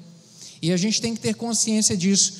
E 0.61 0.73
a 0.73 0.77
gente 0.77 1.01
tem 1.01 1.13
que 1.13 1.21
ter 1.21 1.35
consciência 1.35 1.95
disso. 1.95 2.33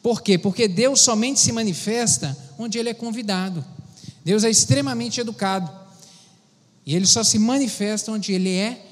Por 0.00 0.22
quê? 0.22 0.38
Porque 0.38 0.68
Deus 0.68 1.00
somente 1.00 1.40
se 1.40 1.50
manifesta 1.50 2.36
onde 2.56 2.78
ele 2.78 2.90
é 2.90 2.94
convidado. 2.94 3.64
Deus 4.24 4.44
é 4.44 4.50
extremamente 4.50 5.20
educado. 5.20 5.68
E 6.86 6.94
ele 6.94 7.06
só 7.06 7.24
se 7.24 7.38
manifesta 7.40 8.12
onde 8.12 8.32
ele 8.32 8.54
é 8.54 8.70
convidado, 8.70 8.89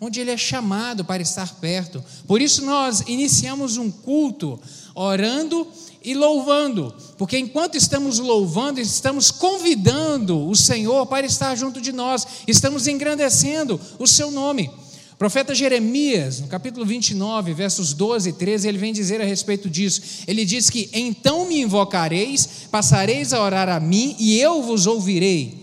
onde 0.00 0.20
ele 0.20 0.30
é 0.30 0.36
chamado 0.36 1.04
para 1.04 1.22
estar 1.22 1.54
perto. 1.60 2.02
Por 2.26 2.42
isso 2.42 2.64
nós 2.64 3.04
iniciamos 3.06 3.76
um 3.76 3.90
culto 3.90 4.58
orando 4.94 5.66
e 6.04 6.14
louvando, 6.14 6.92
porque 7.16 7.38
enquanto 7.38 7.76
estamos 7.76 8.18
louvando, 8.18 8.80
estamos 8.80 9.30
convidando 9.30 10.48
o 10.48 10.56
Senhor 10.56 11.06
para 11.06 11.24
estar 11.24 11.54
junto 11.54 11.80
de 11.80 11.92
nós, 11.92 12.26
estamos 12.48 12.88
engrandecendo 12.88 13.80
o 13.98 14.06
seu 14.06 14.30
nome. 14.30 14.68
O 15.12 15.16
profeta 15.16 15.54
Jeremias, 15.54 16.40
no 16.40 16.48
capítulo 16.48 16.84
29, 16.84 17.54
versos 17.54 17.94
12 17.94 18.30
e 18.30 18.32
13, 18.32 18.66
ele 18.66 18.78
vem 18.78 18.92
dizer 18.92 19.20
a 19.20 19.24
respeito 19.24 19.70
disso. 19.70 20.02
Ele 20.26 20.44
diz 20.44 20.68
que: 20.68 20.90
Então 20.92 21.46
me 21.46 21.60
invocareis, 21.60 22.48
passareis 22.72 23.32
a 23.32 23.40
orar 23.40 23.68
a 23.68 23.78
mim, 23.78 24.16
e 24.18 24.36
eu 24.40 24.62
vos 24.62 24.88
ouvirei. 24.88 25.61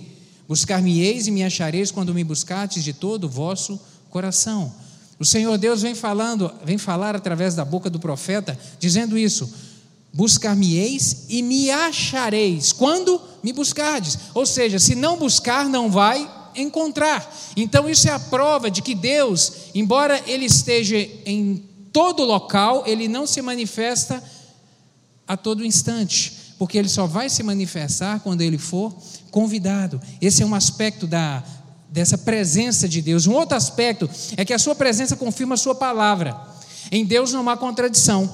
Buscar-me-eis 0.49 1.27
e 1.27 1.31
me 1.31 1.43
achareis 1.43 1.91
quando 1.91 2.11
me 2.11 2.23
buscardes 2.23 2.83
de 2.83 2.91
todo 2.91 3.25
o 3.25 3.29
vosso 3.29 3.79
coração. 4.09 4.73
O 5.19 5.23
Senhor 5.23 5.55
Deus 5.59 5.83
vem 5.83 5.93
falando, 5.93 6.51
vem 6.65 6.79
falar 6.79 7.15
através 7.15 7.53
da 7.53 7.63
boca 7.63 7.87
do 7.87 7.99
profeta, 7.99 8.57
dizendo 8.79 9.15
isso: 9.15 9.47
Buscar-me-eis 10.11 11.25
e 11.29 11.43
me 11.43 11.69
achareis 11.69 12.73
quando 12.73 13.21
me 13.43 13.53
buscardes. 13.53 14.17
Ou 14.33 14.43
seja, 14.43 14.79
se 14.79 14.95
não 14.95 15.19
buscar, 15.19 15.69
não 15.69 15.91
vai 15.91 16.27
encontrar. 16.55 17.31
Então, 17.55 17.87
isso 17.87 18.07
é 18.09 18.11
a 18.11 18.19
prova 18.19 18.71
de 18.71 18.81
que 18.81 18.95
Deus, 18.95 19.53
embora 19.75 20.19
Ele 20.25 20.45
esteja 20.45 20.97
em 21.27 21.63
todo 21.93 22.23
local, 22.23 22.85
Ele 22.87 23.07
não 23.07 23.27
se 23.27 23.39
manifesta 23.39 24.23
a 25.27 25.37
todo 25.37 25.63
instante, 25.63 26.38
porque 26.59 26.77
Ele 26.77 26.89
só 26.89 27.07
vai 27.07 27.29
se 27.29 27.41
manifestar 27.41 28.19
quando 28.19 28.41
Ele 28.41 28.57
for 28.57 28.93
convidado. 29.31 29.99
Esse 30.21 30.43
é 30.43 30.45
um 30.45 30.53
aspecto 30.53 31.07
da, 31.07 31.41
dessa 31.89 32.17
presença 32.17 32.87
de 32.87 33.01
Deus. 33.01 33.25
Um 33.25 33.33
outro 33.33 33.55
aspecto 33.55 34.09
é 34.35 34.43
que 34.43 34.53
a 34.53 34.59
Sua 34.59 34.75
presença 34.75 35.15
confirma 35.15 35.55
a 35.55 35.57
Sua 35.57 35.73
palavra. 35.73 36.37
Em 36.91 37.05
Deus 37.05 37.31
não 37.31 37.47
há 37.49 37.55
contradição. 37.55 38.31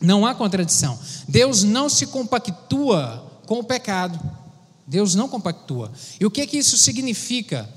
Não 0.00 0.24
há 0.24 0.36
contradição. 0.36 0.96
Deus 1.26 1.64
não 1.64 1.88
se 1.88 2.06
compactua 2.06 3.40
com 3.44 3.58
o 3.58 3.64
pecado. 3.64 4.20
Deus 4.86 5.16
não 5.16 5.28
compactua. 5.28 5.90
E 6.20 6.24
o 6.24 6.30
que 6.30 6.46
que 6.46 6.58
isso 6.58 6.78
significa? 6.78 7.68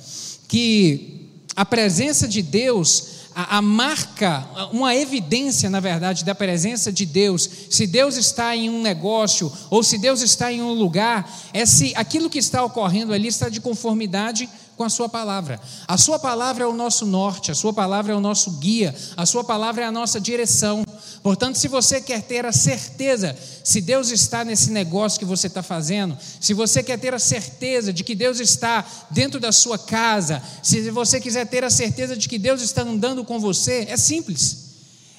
Que 0.47 1.41
a 1.55 1.65
presença 1.65 2.27
de 2.27 2.43
Deus, 2.43 3.07
a, 3.35 3.57
a, 3.57 3.61
marca, 3.61 4.47
uma 4.71 4.95
evidência, 4.95 5.69
na 5.69 5.81
verdade, 5.81 6.23
da 6.23 6.33
presença 6.33 6.89
de 6.89 7.05
Deus, 7.05 7.49
se 7.69 7.85
Deus 7.85 8.15
está 8.15 8.55
em 8.55 8.69
um 8.69 8.81
negócio 8.81 9.51
ou 9.69 9.83
se 9.83 9.97
Deus 9.97 10.21
está 10.21 10.53
em 10.53 10.61
um 10.61 10.71
lugar, 10.71 11.29
é 11.51 11.65
se 11.65 11.93
aquilo 11.97 12.29
que 12.29 12.39
está 12.39 12.63
ocorrendo 12.63 13.11
ali 13.11 13.27
está 13.27 13.49
de 13.49 13.59
conformidade 13.59 14.49
com 14.77 14.83
a 14.83 14.89
Sua 14.89 15.09
palavra. 15.09 15.59
A 15.85 15.97
Sua 15.97 16.17
palavra 16.17 16.63
é 16.63 16.67
o 16.67 16.73
nosso 16.73 17.05
norte, 17.05 17.51
a 17.51 17.55
Sua 17.55 17.73
palavra 17.73 18.13
é 18.13 18.15
o 18.15 18.21
nosso 18.21 18.51
guia, 18.51 18.95
a 19.17 19.25
Sua 19.25 19.43
palavra 19.43 19.83
é 19.83 19.87
a 19.87 19.91
nossa 19.91 20.19
direção. 20.19 20.83
Portanto, 21.25 21.57
se 21.57 21.67
você 21.67 21.99
quer 21.99 22.21
ter 22.21 22.45
a 22.45 22.51
certeza 22.51 23.35
se 23.63 23.81
Deus 23.81 24.11
está 24.11 24.45
nesse 24.45 24.69
negócio 24.69 25.17
que 25.17 25.25
você 25.25 25.47
está 25.47 25.63
fazendo, 25.63 26.15
se 26.39 26.53
você 26.53 26.83
quer 26.83 26.99
ter 26.99 27.15
a 27.15 27.19
certeza 27.19 27.91
de 27.91 28.03
que 28.03 28.13
Deus 28.13 28.39
está 28.39 28.85
dentro 29.09 29.39
da 29.39 29.51
sua 29.51 29.75
casa, 29.75 30.39
se 30.61 30.87
você 30.91 31.19
quiser 31.19 31.47
ter 31.47 31.63
a 31.63 31.69
certeza 31.71 32.15
de 32.15 32.29
que 32.29 32.37
Deus 32.37 32.61
está 32.61 32.83
andando 32.83 33.25
com 33.25 33.39
você, 33.39 33.87
é 33.89 33.97
simples. 33.97 34.65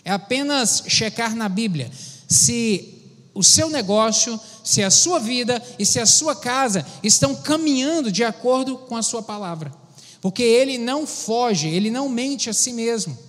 É 0.04 0.12
apenas 0.12 0.84
checar 0.86 1.34
na 1.34 1.48
Bíblia 1.48 1.90
se 2.28 3.02
o 3.34 3.42
seu 3.42 3.68
negócio, 3.68 4.38
se 4.62 4.84
a 4.84 4.90
sua 4.92 5.18
vida 5.18 5.60
e 5.76 5.84
se 5.84 5.98
a 5.98 6.06
sua 6.06 6.36
casa 6.36 6.86
estão 7.02 7.34
caminhando 7.34 8.12
de 8.12 8.22
acordo 8.22 8.78
com 8.78 8.96
a 8.96 9.02
sua 9.02 9.24
palavra. 9.24 9.74
Porque 10.20 10.44
ele 10.44 10.78
não 10.78 11.04
foge, 11.04 11.66
ele 11.66 11.90
não 11.90 12.08
mente 12.08 12.48
a 12.48 12.52
si 12.52 12.72
mesmo. 12.72 13.26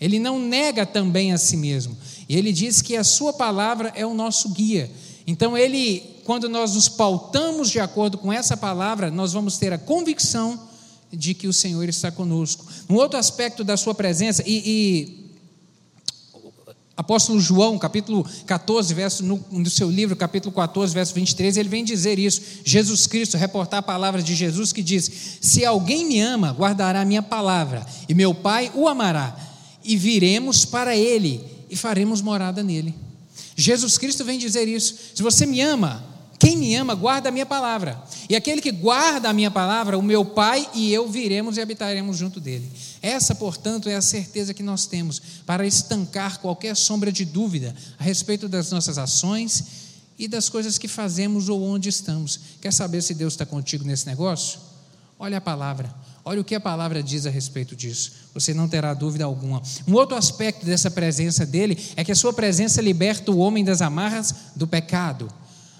Ele 0.00 0.18
não 0.18 0.38
nega 0.38 0.86
também 0.86 1.30
a 1.32 1.36
si 1.36 1.58
mesmo. 1.58 1.94
E 2.30 2.36
ele 2.36 2.52
diz 2.52 2.80
que 2.80 2.96
a 2.96 3.02
sua 3.02 3.32
palavra 3.32 3.92
é 3.92 4.06
o 4.06 4.14
nosso 4.14 4.50
guia. 4.50 4.88
Então 5.26 5.58
ele, 5.58 6.00
quando 6.22 6.48
nós 6.48 6.76
nos 6.76 6.88
pautamos 6.88 7.68
de 7.68 7.80
acordo 7.80 8.16
com 8.18 8.32
essa 8.32 8.56
palavra, 8.56 9.10
nós 9.10 9.32
vamos 9.32 9.58
ter 9.58 9.72
a 9.72 9.78
convicção 9.78 10.56
de 11.12 11.34
que 11.34 11.48
o 11.48 11.52
Senhor 11.52 11.88
está 11.88 12.08
conosco. 12.08 12.64
Um 12.88 12.94
outro 12.94 13.18
aspecto 13.18 13.64
da 13.64 13.76
sua 13.76 13.96
presença, 13.96 14.44
e, 14.46 14.62
e 14.64 15.30
Apóstolo 16.96 17.40
João, 17.40 17.76
capítulo 17.76 18.24
14, 18.46 18.94
verso, 18.94 19.24
no, 19.24 19.44
no, 19.50 19.68
seu 19.68 19.90
livro, 19.90 20.14
capítulo 20.14 20.54
14, 20.54 20.94
verso 20.94 21.12
23, 21.12 21.56
ele 21.56 21.68
vem 21.68 21.82
dizer 21.82 22.16
isso. 22.16 22.40
Jesus 22.64 23.08
Cristo, 23.08 23.36
reportar 23.36 23.80
a 23.80 23.82
palavra 23.82 24.22
de 24.22 24.36
Jesus 24.36 24.72
que 24.72 24.84
diz: 24.84 25.38
Se 25.40 25.64
alguém 25.64 26.06
me 26.06 26.20
ama, 26.20 26.52
guardará 26.52 27.00
a 27.00 27.04
minha 27.04 27.24
palavra, 27.24 27.84
e 28.08 28.14
meu 28.14 28.32
Pai 28.32 28.70
o 28.76 28.86
amará 28.86 29.36
e 29.82 29.96
viremos 29.96 30.64
para 30.64 30.96
Ele 30.96 31.49
e 31.70 31.76
faremos 31.76 32.20
morada 32.20 32.62
nele. 32.62 32.94
Jesus 33.56 33.96
Cristo 33.96 34.24
vem 34.24 34.38
dizer 34.38 34.66
isso. 34.68 34.96
Se 35.14 35.22
você 35.22 35.46
me 35.46 35.60
ama, 35.60 36.04
quem 36.40 36.56
me 36.56 36.74
ama, 36.74 36.94
guarda 36.94 37.28
a 37.28 37.32
minha 37.32 37.44
palavra. 37.44 38.02
E 38.28 38.34
aquele 38.34 38.62
que 38.62 38.72
guarda 38.72 39.28
a 39.28 39.32
minha 39.32 39.50
palavra, 39.50 39.98
o 39.98 40.02
meu 40.02 40.24
Pai 40.24 40.68
e 40.74 40.90
eu 40.90 41.06
viremos 41.06 41.56
e 41.56 41.60
habitaremos 41.60 42.16
junto 42.16 42.40
dele. 42.40 42.70
Essa, 43.02 43.34
portanto, 43.34 43.88
é 43.88 43.94
a 43.94 44.00
certeza 44.00 44.54
que 44.54 44.62
nós 44.62 44.86
temos 44.86 45.20
para 45.44 45.66
estancar 45.66 46.40
qualquer 46.40 46.74
sombra 46.74 47.12
de 47.12 47.26
dúvida 47.26 47.74
a 47.98 48.02
respeito 48.02 48.48
das 48.48 48.70
nossas 48.70 48.96
ações 48.96 49.64
e 50.18 50.26
das 50.26 50.48
coisas 50.48 50.78
que 50.78 50.88
fazemos 50.88 51.50
ou 51.50 51.62
onde 51.62 51.90
estamos. 51.90 52.40
Quer 52.60 52.72
saber 52.72 53.02
se 53.02 53.12
Deus 53.12 53.34
está 53.34 53.44
contigo 53.44 53.84
nesse 53.84 54.06
negócio? 54.06 54.58
Olha 55.18 55.36
a 55.36 55.42
palavra. 55.42 55.94
Olha 56.24 56.40
o 56.40 56.44
que 56.44 56.54
a 56.54 56.60
palavra 56.60 57.02
diz 57.02 57.24
a 57.24 57.30
respeito 57.30 57.74
disso. 57.74 58.12
Você 58.34 58.52
não 58.52 58.68
terá 58.68 58.92
dúvida 58.92 59.24
alguma. 59.24 59.62
Um 59.88 59.94
outro 59.94 60.16
aspecto 60.16 60.66
dessa 60.66 60.90
presença 60.90 61.46
dele 61.46 61.78
é 61.96 62.04
que 62.04 62.12
a 62.12 62.16
sua 62.16 62.32
presença 62.32 62.82
liberta 62.82 63.30
o 63.32 63.38
homem 63.38 63.64
das 63.64 63.80
amarras 63.80 64.34
do 64.54 64.66
pecado. 64.66 65.32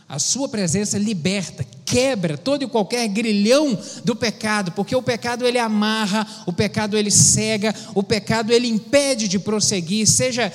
A 0.08 0.18
sua 0.18 0.48
presença 0.48 0.98
liberta, 0.98 1.64
quebra 1.84 2.36
todo 2.36 2.64
e 2.64 2.68
qualquer 2.68 3.06
grilhão 3.06 3.78
do 4.02 4.16
pecado, 4.16 4.72
porque 4.72 4.96
o 4.96 5.02
pecado 5.02 5.46
ele 5.46 5.58
amarra, 5.58 6.26
o 6.46 6.52
pecado 6.52 6.96
ele 6.96 7.12
cega, 7.12 7.72
o 7.94 8.02
pecado 8.02 8.50
ele 8.50 8.66
impede 8.66 9.28
de 9.28 9.38
prosseguir, 9.38 10.08
seja 10.08 10.52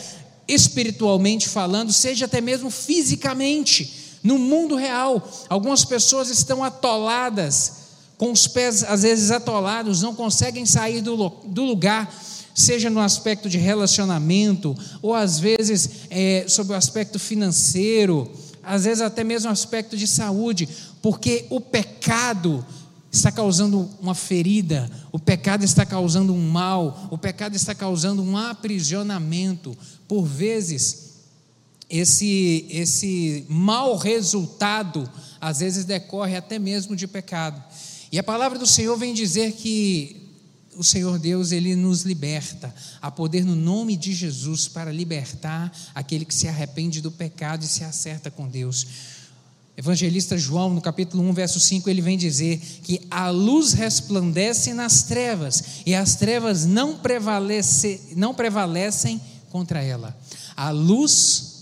espiritualmente 0.47 1.47
falando, 1.47 1.93
seja 1.93 2.25
até 2.25 2.41
mesmo 2.41 2.69
fisicamente. 2.69 4.17
No 4.21 4.37
mundo 4.37 4.75
real, 4.75 5.25
algumas 5.47 5.85
pessoas 5.85 6.29
estão 6.29 6.63
atoladas 6.63 7.84
com 8.17 8.31
os 8.31 8.47
pés 8.47 8.83
às 8.83 9.01
vezes 9.01 9.31
atolados, 9.31 10.01
não 10.01 10.15
conseguem 10.15 10.65
sair 10.65 11.01
do, 11.01 11.29
do 11.45 11.63
lugar, 11.63 12.13
seja 12.53 12.89
no 12.89 12.99
aspecto 12.99 13.49
de 13.49 13.57
relacionamento, 13.57 14.75
ou 15.01 15.13
às 15.13 15.39
vezes 15.39 15.89
é, 16.09 16.45
sobre 16.47 16.73
o 16.73 16.77
aspecto 16.77 17.19
financeiro, 17.19 18.31
às 18.63 18.85
vezes 18.85 19.01
até 19.01 19.23
mesmo 19.23 19.51
aspecto 19.51 19.97
de 19.97 20.07
saúde, 20.07 20.67
porque 21.01 21.45
o 21.49 21.59
pecado 21.59 22.65
está 23.11 23.31
causando 23.31 23.89
uma 24.01 24.15
ferida, 24.15 24.89
o 25.11 25.19
pecado 25.19 25.63
está 25.63 25.85
causando 25.85 26.33
um 26.33 26.49
mal, 26.49 27.07
o 27.11 27.17
pecado 27.17 27.55
está 27.55 27.73
causando 27.73 28.21
um 28.21 28.37
aprisionamento. 28.37 29.77
Por 30.07 30.25
vezes, 30.25 31.13
esse, 31.89 32.65
esse 32.69 33.45
mau 33.47 33.95
resultado, 33.95 35.09
às 35.39 35.59
vezes 35.59 35.85
decorre 35.85 36.35
até 36.35 36.59
mesmo 36.59 36.95
de 36.95 37.07
pecado. 37.07 37.61
E 38.11 38.19
a 38.19 38.23
palavra 38.23 38.57
do 38.57 38.67
Senhor 38.67 38.97
vem 38.97 39.13
dizer 39.13 39.53
que 39.53 40.25
o 40.77 40.83
Senhor 40.83 41.17
Deus, 41.17 41.51
ele 41.51 41.75
nos 41.75 42.01
liberta, 42.01 42.73
a 43.01 43.09
poder 43.09 43.45
no 43.45 43.55
nome 43.55 43.95
de 43.95 44.13
Jesus 44.13 44.67
para 44.67 44.91
libertar 44.91 45.71
aquele 45.93 46.25
que 46.25 46.33
se 46.33 46.47
arrepende 46.47 47.01
do 47.01 47.11
pecado 47.11 47.63
e 47.63 47.67
se 47.67 47.83
acerta 47.83 48.29
com 48.29 48.47
Deus. 48.47 48.85
Evangelista 49.77 50.37
João, 50.37 50.73
no 50.73 50.81
capítulo 50.81 51.23
1, 51.23 51.33
verso 51.33 51.59
5, 51.59 51.89
ele 51.89 52.01
vem 52.01 52.17
dizer 52.17 52.57
que 52.83 53.01
a 53.11 53.29
luz 53.29 53.73
resplandece 53.73 54.73
nas 54.73 55.03
trevas 55.03 55.63
e 55.85 55.93
as 55.93 56.15
trevas 56.15 56.65
não, 56.65 56.97
prevalece, 56.97 58.13
não 58.15 58.33
prevalecem 58.33 59.19
contra 59.49 59.81
ela. 59.81 60.17
A 60.55 60.69
luz 60.69 61.55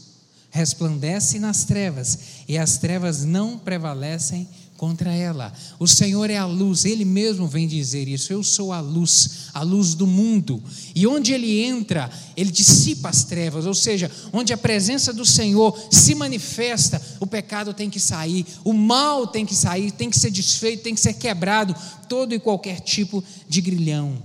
resplandece 0.51 1.39
nas 1.39 1.63
trevas 1.63 2.19
e 2.47 2.55
as 2.55 2.77
trevas 2.77 3.23
não 3.23 3.57
prevalecem 3.57 4.47
contra 4.47 4.62
contra 4.83 5.15
ela. 5.15 5.53
O 5.79 5.87
Senhor 5.87 6.29
é 6.29 6.35
a 6.35 6.45
luz, 6.45 6.83
Ele 6.83 7.05
mesmo 7.05 7.47
vem 7.47 7.65
dizer 7.65 8.05
isso. 8.05 8.33
Eu 8.33 8.43
sou 8.43 8.73
a 8.73 8.81
luz, 8.81 9.47
a 9.53 9.63
luz 9.63 9.93
do 9.93 10.05
mundo. 10.05 10.61
E 10.93 11.07
onde 11.07 11.31
Ele 11.31 11.63
entra, 11.63 12.11
Ele 12.35 12.51
dissipa 12.51 13.07
as 13.07 13.23
trevas, 13.23 13.65
ou 13.65 13.73
seja, 13.73 14.11
onde 14.33 14.51
a 14.51 14.57
presença 14.57 15.13
do 15.13 15.25
Senhor 15.25 15.87
se 15.89 16.13
manifesta, 16.13 17.01
o 17.21 17.25
pecado 17.25 17.73
tem 17.73 17.89
que 17.89 17.97
sair, 17.97 18.45
o 18.61 18.73
mal 18.73 19.25
tem 19.25 19.45
que 19.45 19.55
sair, 19.55 19.89
tem 19.89 20.09
que 20.09 20.19
ser 20.19 20.31
desfeito, 20.31 20.83
tem 20.83 20.93
que 20.93 20.99
ser 20.99 21.13
quebrado 21.13 21.73
todo 22.09 22.35
e 22.35 22.39
qualquer 22.39 22.81
tipo 22.81 23.23
de 23.47 23.61
grilhão. 23.61 24.21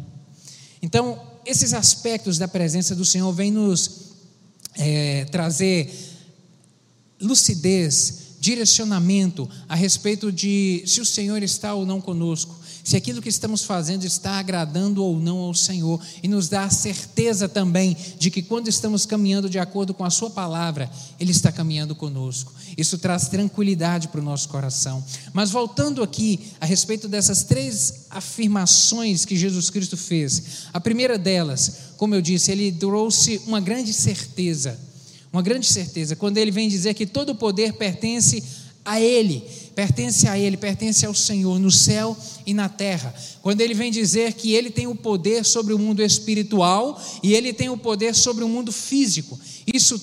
Então, 0.83 1.23
esses 1.47 1.73
aspectos 1.73 2.37
da 2.37 2.49
presença 2.49 2.97
do 2.97 3.05
Senhor 3.05 3.33
vêm 3.33 3.53
nos 3.53 4.09
é, 4.77 5.25
trazer 5.27 5.89
lucidez, 7.21 8.28
direcionamento 8.41 9.49
a 9.69 9.75
respeito 9.75 10.31
de 10.31 10.83
se 10.87 11.01
o 11.01 11.07
Senhor 11.07 11.43
está 11.43 11.75
ou 11.75 11.85
não 11.85 12.01
conosco, 12.01 12.59
se 12.89 12.97
aquilo 12.97 13.21
que 13.21 13.29
estamos 13.29 13.65
fazendo 13.65 14.05
está 14.05 14.39
agradando 14.39 15.05
ou 15.05 15.21
não 15.21 15.39
ao 15.41 15.53
Senhor, 15.53 16.01
e 16.23 16.29
nos 16.29 16.49
dá 16.49 16.65
a 16.65 16.71
certeza 16.71 17.47
também 17.47 17.95
de 18.19 18.31
que 18.31 18.41
quando 18.41 18.69
estamos 18.69 19.05
caminhando 19.05 19.51
de 19.51 19.59
acordo 19.59 19.93
com 19.93 20.05
a 20.05 20.11
Sua 20.11 20.31
palavra, 20.31 20.91
Ele 21.21 21.31
está 21.31 21.53
caminhando 21.53 21.95
conosco. 21.95 22.51
Isso 22.79 22.97
traz 22.97 23.29
tranquilidade 23.29 24.09
para 24.09 24.21
o 24.21 24.25
nosso 24.25 24.49
coração. 24.49 25.05
Mas 25.35 25.51
voltando 25.51 26.03
aqui 26.03 26.41
a 26.59 26.65
respeito 26.65 27.09
dessas 27.09 27.43
três 27.43 28.07
afirmações 28.09 29.27
que 29.27 29.37
Jesus 29.37 29.69
Cristo 29.69 29.97
fez, 29.97 30.43
a 30.73 30.81
primeira 30.81 31.19
delas, 31.19 31.73
como 31.99 32.15
eu 32.15 32.23
disse, 32.23 32.53
ele 32.53 32.73
trouxe 32.73 33.43
uma 33.47 33.61
grande 33.61 33.93
certeza 33.93 34.88
uma 35.39 35.43
grande 35.43 35.67
certeza, 35.67 36.17
quando 36.17 36.37
ele 36.37 36.51
vem 36.51 36.69
dizer 36.69 36.95
que 36.95 37.07
todo 37.07 37.31
o 37.31 37.35
poder 37.35 37.75
pertence 37.75 38.43
a 38.85 39.01
Ele, 39.01 39.45
pertence 39.73 40.27
a 40.27 40.37
Ele, 40.37 40.57
pertence 40.57 41.07
ao 41.07 41.15
Senhor, 41.15 41.61
no 41.61 41.71
céu 41.71 42.17
e 42.45 42.53
na 42.53 42.69
terra. 42.69 43.15
Quando 43.41 43.61
ele 43.61 43.73
vem 43.73 43.93
dizer 43.93 44.33
que 44.33 44.53
Ele 44.53 44.69
tem 44.69 44.89
o 44.89 44.97
poder 44.97 45.45
sobre 45.45 45.73
o 45.73 45.79
mundo 45.79 46.03
espiritual 46.03 47.01
e 47.23 47.35
Ele 47.35 47.53
tem 47.53 47.69
o 47.69 47.79
poder 47.79 48.17
sobre 48.17 48.43
o 48.43 48.49
mundo 48.49 48.73
físico. 48.73 49.39
Isso 49.73 50.01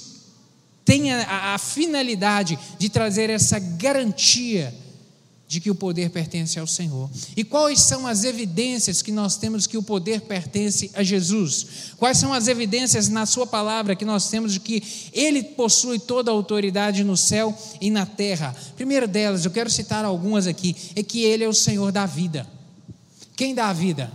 tem 0.86 1.12
a, 1.12 1.56
a 1.56 1.58
finalidade 1.58 2.58
de 2.80 2.88
trazer 2.88 3.30
essa 3.30 3.60
garantia 3.60 4.74
de 5.48 5.60
que 5.60 5.70
o 5.70 5.76
poder 5.76 6.10
pertence 6.10 6.60
ao 6.60 6.66
Senhor. 6.66 7.10
E 7.38 7.44
quais 7.44 7.82
são 7.82 8.08
as 8.08 8.24
evidências 8.24 9.02
que 9.02 9.12
nós 9.12 9.38
temos 9.38 9.68
que 9.68 9.78
o 9.78 9.84
poder 9.84 10.22
pertence 10.22 10.90
a 10.94 11.04
Jesus? 11.04 11.94
Quais 11.98 12.18
são 12.18 12.34
as 12.34 12.48
evidências 12.48 13.10
na 13.10 13.26
Sua 13.26 13.46
palavra 13.46 13.96
que 13.96 14.06
nós 14.06 14.30
temos 14.30 14.54
de 14.54 14.60
que 14.60 14.82
Ele 15.14 15.44
possui 15.44 16.00
toda 16.00 16.32
a 16.32 16.34
autoridade 16.34 17.04
no 17.04 17.16
céu 17.16 17.56
e 17.80 17.92
na 17.92 18.06
terra? 18.06 18.56
Primeira 18.76 19.08
delas, 19.08 19.46
eu 19.46 19.52
quero 19.52 19.70
citar 19.70 20.04
algumas 20.04 20.48
aqui, 20.48 20.76
é 20.96 21.04
que 21.04 21.22
Ele 21.22 21.44
é 21.44 21.48
o 21.48 21.54
Senhor 21.54 21.92
da 21.92 22.08
vida. 22.08 22.48
Quem 23.36 23.54
dá 23.54 23.70
a 23.70 23.74
vida? 23.74 24.12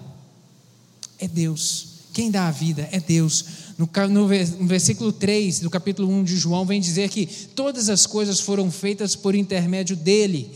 É 1.18 1.28
Deus. 1.28 1.86
Quem 2.12 2.28
dá 2.28 2.48
a 2.48 2.50
vida 2.50 2.88
é 2.90 2.98
Deus. 2.98 3.44
No, 3.78 4.26
versículo 4.66 5.12
3 5.12 5.60
do 5.60 5.70
capítulo 5.70 6.10
1 6.10 6.24
de 6.24 6.36
João, 6.36 6.66
vem 6.66 6.80
dizer 6.80 7.08
que 7.08 7.24
todas 7.54 7.88
as 7.88 8.04
coisas 8.04 8.40
foram 8.40 8.70
feitas 8.70 9.14
por 9.14 9.34
intermédio 9.34 9.96
dele 9.96 10.50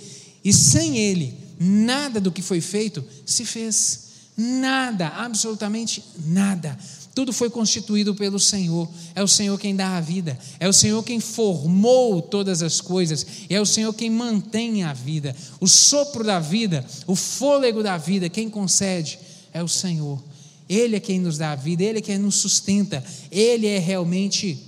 e 0.44 0.52
sem 0.52 0.98
Ele, 0.98 1.34
nada 1.58 2.20
do 2.20 2.30
que 2.30 2.42
foi 2.42 2.60
feito 2.60 3.04
se 3.24 3.44
fez. 3.44 4.04
Nada, 4.36 5.08
absolutamente 5.08 6.02
nada. 6.26 6.76
Tudo 7.14 7.32
foi 7.32 7.48
constituído 7.48 8.14
pelo 8.14 8.40
Senhor. 8.40 8.88
É 9.14 9.22
o 9.22 9.28
Senhor 9.28 9.56
quem 9.58 9.76
dá 9.76 9.96
a 9.96 10.00
vida. 10.00 10.36
É 10.58 10.68
o 10.68 10.72
Senhor 10.72 11.00
quem 11.04 11.20
formou 11.20 12.20
todas 12.20 12.60
as 12.60 12.80
coisas. 12.80 13.24
É 13.48 13.60
o 13.60 13.66
Senhor 13.66 13.92
quem 13.92 14.10
mantém 14.10 14.82
a 14.82 14.92
vida. 14.92 15.34
O 15.60 15.68
sopro 15.68 16.24
da 16.24 16.40
vida, 16.40 16.84
o 17.06 17.14
fôlego 17.14 17.84
da 17.84 17.96
vida, 17.96 18.28
quem 18.28 18.50
concede 18.50 19.20
é 19.52 19.62
o 19.62 19.68
Senhor. 19.68 20.20
Ele 20.68 20.96
é 20.96 21.00
quem 21.00 21.20
nos 21.20 21.38
dá 21.38 21.52
a 21.52 21.56
vida, 21.56 21.84
Ele 21.84 21.98
é 21.98 22.02
quem 22.02 22.18
nos 22.18 22.34
sustenta. 22.34 23.04
Ele 23.30 23.68
é 23.68 23.78
realmente 23.78 24.58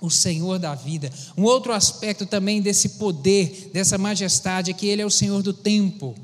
o 0.00 0.10
Senhor 0.10 0.58
da 0.58 0.74
vida. 0.74 1.12
Um 1.36 1.44
outro 1.44 1.72
aspecto 1.72 2.26
também 2.26 2.60
desse 2.62 2.90
poder, 2.90 3.70
dessa 3.72 3.98
majestade, 3.98 4.70
é 4.70 4.74
que 4.74 4.86
Ele 4.86 5.02
é 5.02 5.06
o 5.06 5.10
Senhor 5.10 5.42
do 5.42 5.52
tempo. 5.52 6.14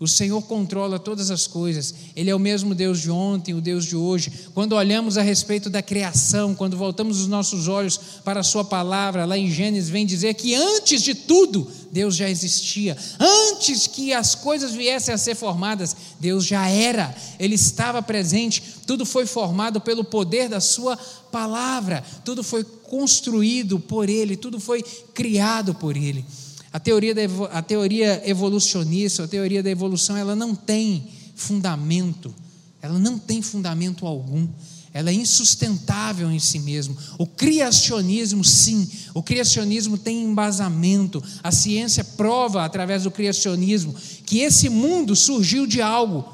O 0.00 0.08
Senhor 0.08 0.40
controla 0.40 0.98
todas 0.98 1.30
as 1.30 1.46
coisas. 1.46 1.94
Ele 2.16 2.30
é 2.30 2.34
o 2.34 2.38
mesmo 2.38 2.74
Deus 2.74 2.98
de 2.98 3.10
ontem, 3.10 3.52
o 3.52 3.60
Deus 3.60 3.84
de 3.84 3.94
hoje. 3.94 4.32
Quando 4.54 4.72
olhamos 4.72 5.18
a 5.18 5.22
respeito 5.22 5.68
da 5.68 5.82
criação, 5.82 6.54
quando 6.54 6.74
voltamos 6.74 7.20
os 7.20 7.26
nossos 7.26 7.68
olhos 7.68 8.00
para 8.24 8.40
a 8.40 8.42
Sua 8.42 8.64
palavra, 8.64 9.26
lá 9.26 9.36
em 9.36 9.50
Gênesis, 9.50 9.90
vem 9.90 10.06
dizer 10.06 10.32
que 10.32 10.54
antes 10.54 11.02
de 11.02 11.14
tudo, 11.14 11.70
Deus 11.92 12.16
já 12.16 12.30
existia. 12.30 12.96
Antes 13.18 13.86
que 13.86 14.14
as 14.14 14.34
coisas 14.34 14.72
viessem 14.72 15.12
a 15.12 15.18
ser 15.18 15.34
formadas, 15.34 15.94
Deus 16.20 16.44
já 16.44 16.68
era. 16.68 17.14
Ele 17.38 17.54
estava 17.54 18.02
presente. 18.02 18.62
Tudo 18.86 19.06
foi 19.06 19.26
formado 19.26 19.80
pelo 19.80 20.04
poder 20.04 20.48
da 20.48 20.60
Sua 20.60 20.96
palavra. 21.32 22.04
Tudo 22.24 22.44
foi 22.44 22.62
construído 22.62 23.80
por 23.80 24.08
Ele. 24.08 24.36
Tudo 24.36 24.60
foi 24.60 24.82
criado 25.14 25.74
por 25.74 25.96
Ele. 25.96 26.24
A 26.72 26.78
teoria, 26.78 27.14
da, 27.14 27.22
a 27.50 27.62
teoria 27.62 28.22
evolucionista, 28.28 29.24
a 29.24 29.28
teoria 29.28 29.62
da 29.62 29.70
evolução, 29.70 30.16
ela 30.16 30.36
não 30.36 30.54
tem 30.54 31.08
fundamento, 31.34 32.32
ela 32.80 32.98
não 32.98 33.18
tem 33.18 33.42
fundamento 33.42 34.06
algum, 34.06 34.46
ela 34.92 35.10
é 35.10 35.12
insustentável 35.12 36.30
em 36.30 36.38
si 36.40 36.58
mesmo. 36.58 36.96
O 37.16 37.26
criacionismo, 37.26 38.44
sim, 38.44 38.88
o 39.14 39.22
criacionismo 39.22 39.96
tem 39.96 40.24
embasamento. 40.24 41.22
A 41.42 41.52
ciência 41.52 42.02
prova, 42.02 42.64
através 42.64 43.04
do 43.04 43.10
criacionismo, 43.10 43.94
que 44.26 44.40
esse 44.40 44.68
mundo 44.68 45.14
surgiu 45.14 45.66
de 45.66 45.80
algo, 45.80 46.24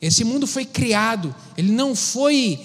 esse 0.00 0.24
mundo 0.24 0.46
foi 0.46 0.64
criado, 0.64 1.34
ele 1.56 1.70
não 1.70 1.94
foi 1.94 2.58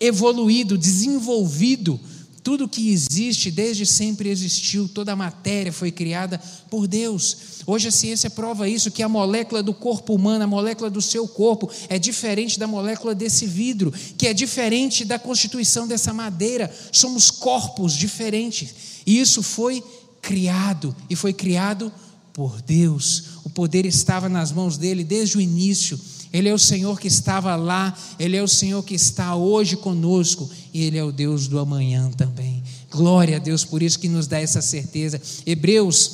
evoluído, 0.00 0.78
desenvolvido 0.78 2.00
tudo 2.42 2.68
que 2.68 2.90
existe 2.90 3.50
desde 3.50 3.84
sempre 3.84 4.28
existiu, 4.28 4.88
toda 4.88 5.12
a 5.12 5.16
matéria 5.16 5.72
foi 5.72 5.90
criada 5.90 6.40
por 6.70 6.86
Deus. 6.86 7.36
Hoje 7.66 7.88
a 7.88 7.92
ciência 7.92 8.30
prova 8.30 8.68
isso, 8.68 8.90
que 8.90 9.02
a 9.02 9.08
molécula 9.08 9.62
do 9.62 9.74
corpo 9.74 10.14
humano, 10.14 10.44
a 10.44 10.46
molécula 10.46 10.88
do 10.88 11.02
seu 11.02 11.28
corpo, 11.28 11.70
é 11.88 11.98
diferente 11.98 12.58
da 12.58 12.66
molécula 12.66 13.14
desse 13.14 13.46
vidro, 13.46 13.92
que 14.16 14.26
é 14.26 14.32
diferente 14.32 15.04
da 15.04 15.18
constituição 15.18 15.86
dessa 15.86 16.12
madeira. 16.12 16.72
Somos 16.90 17.30
corpos 17.30 17.92
diferentes. 17.92 18.74
E 19.06 19.20
isso 19.20 19.42
foi 19.42 19.82
criado, 20.22 20.94
e 21.08 21.16
foi 21.16 21.32
criado 21.32 21.92
por 22.32 22.60
Deus. 22.62 23.24
O 23.44 23.50
poder 23.50 23.84
estava 23.84 24.28
nas 24.28 24.52
mãos 24.52 24.78
dele 24.78 25.04
desde 25.04 25.36
o 25.36 25.40
início. 25.40 26.00
Ele 26.32 26.48
é 26.48 26.54
o 26.54 26.58
Senhor 26.58 27.00
que 27.00 27.08
estava 27.08 27.56
lá, 27.56 27.96
Ele 28.18 28.36
é 28.36 28.42
o 28.42 28.48
Senhor 28.48 28.82
que 28.82 28.94
está 28.94 29.34
hoje 29.34 29.76
conosco, 29.76 30.48
e 30.72 30.84
Ele 30.84 30.98
é 30.98 31.04
o 31.04 31.10
Deus 31.10 31.48
do 31.48 31.58
amanhã 31.58 32.10
também. 32.12 32.62
Glória 32.90 33.36
a 33.36 33.38
Deus 33.40 33.64
por 33.64 33.82
isso 33.82 33.98
que 33.98 34.08
nos 34.08 34.26
dá 34.26 34.40
essa 34.40 34.62
certeza. 34.62 35.20
Hebreus, 35.44 36.12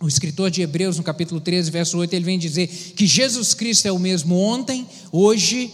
o 0.00 0.08
escritor 0.08 0.50
de 0.50 0.62
Hebreus, 0.62 0.96
no 0.96 1.02
capítulo 1.02 1.40
13, 1.40 1.70
verso 1.70 1.96
8, 1.98 2.12
ele 2.12 2.24
vem 2.24 2.38
dizer 2.38 2.66
que 2.66 3.06
Jesus 3.06 3.54
Cristo 3.54 3.86
é 3.86 3.92
o 3.92 3.98
mesmo 3.98 4.36
ontem, 4.36 4.86
hoje 5.10 5.70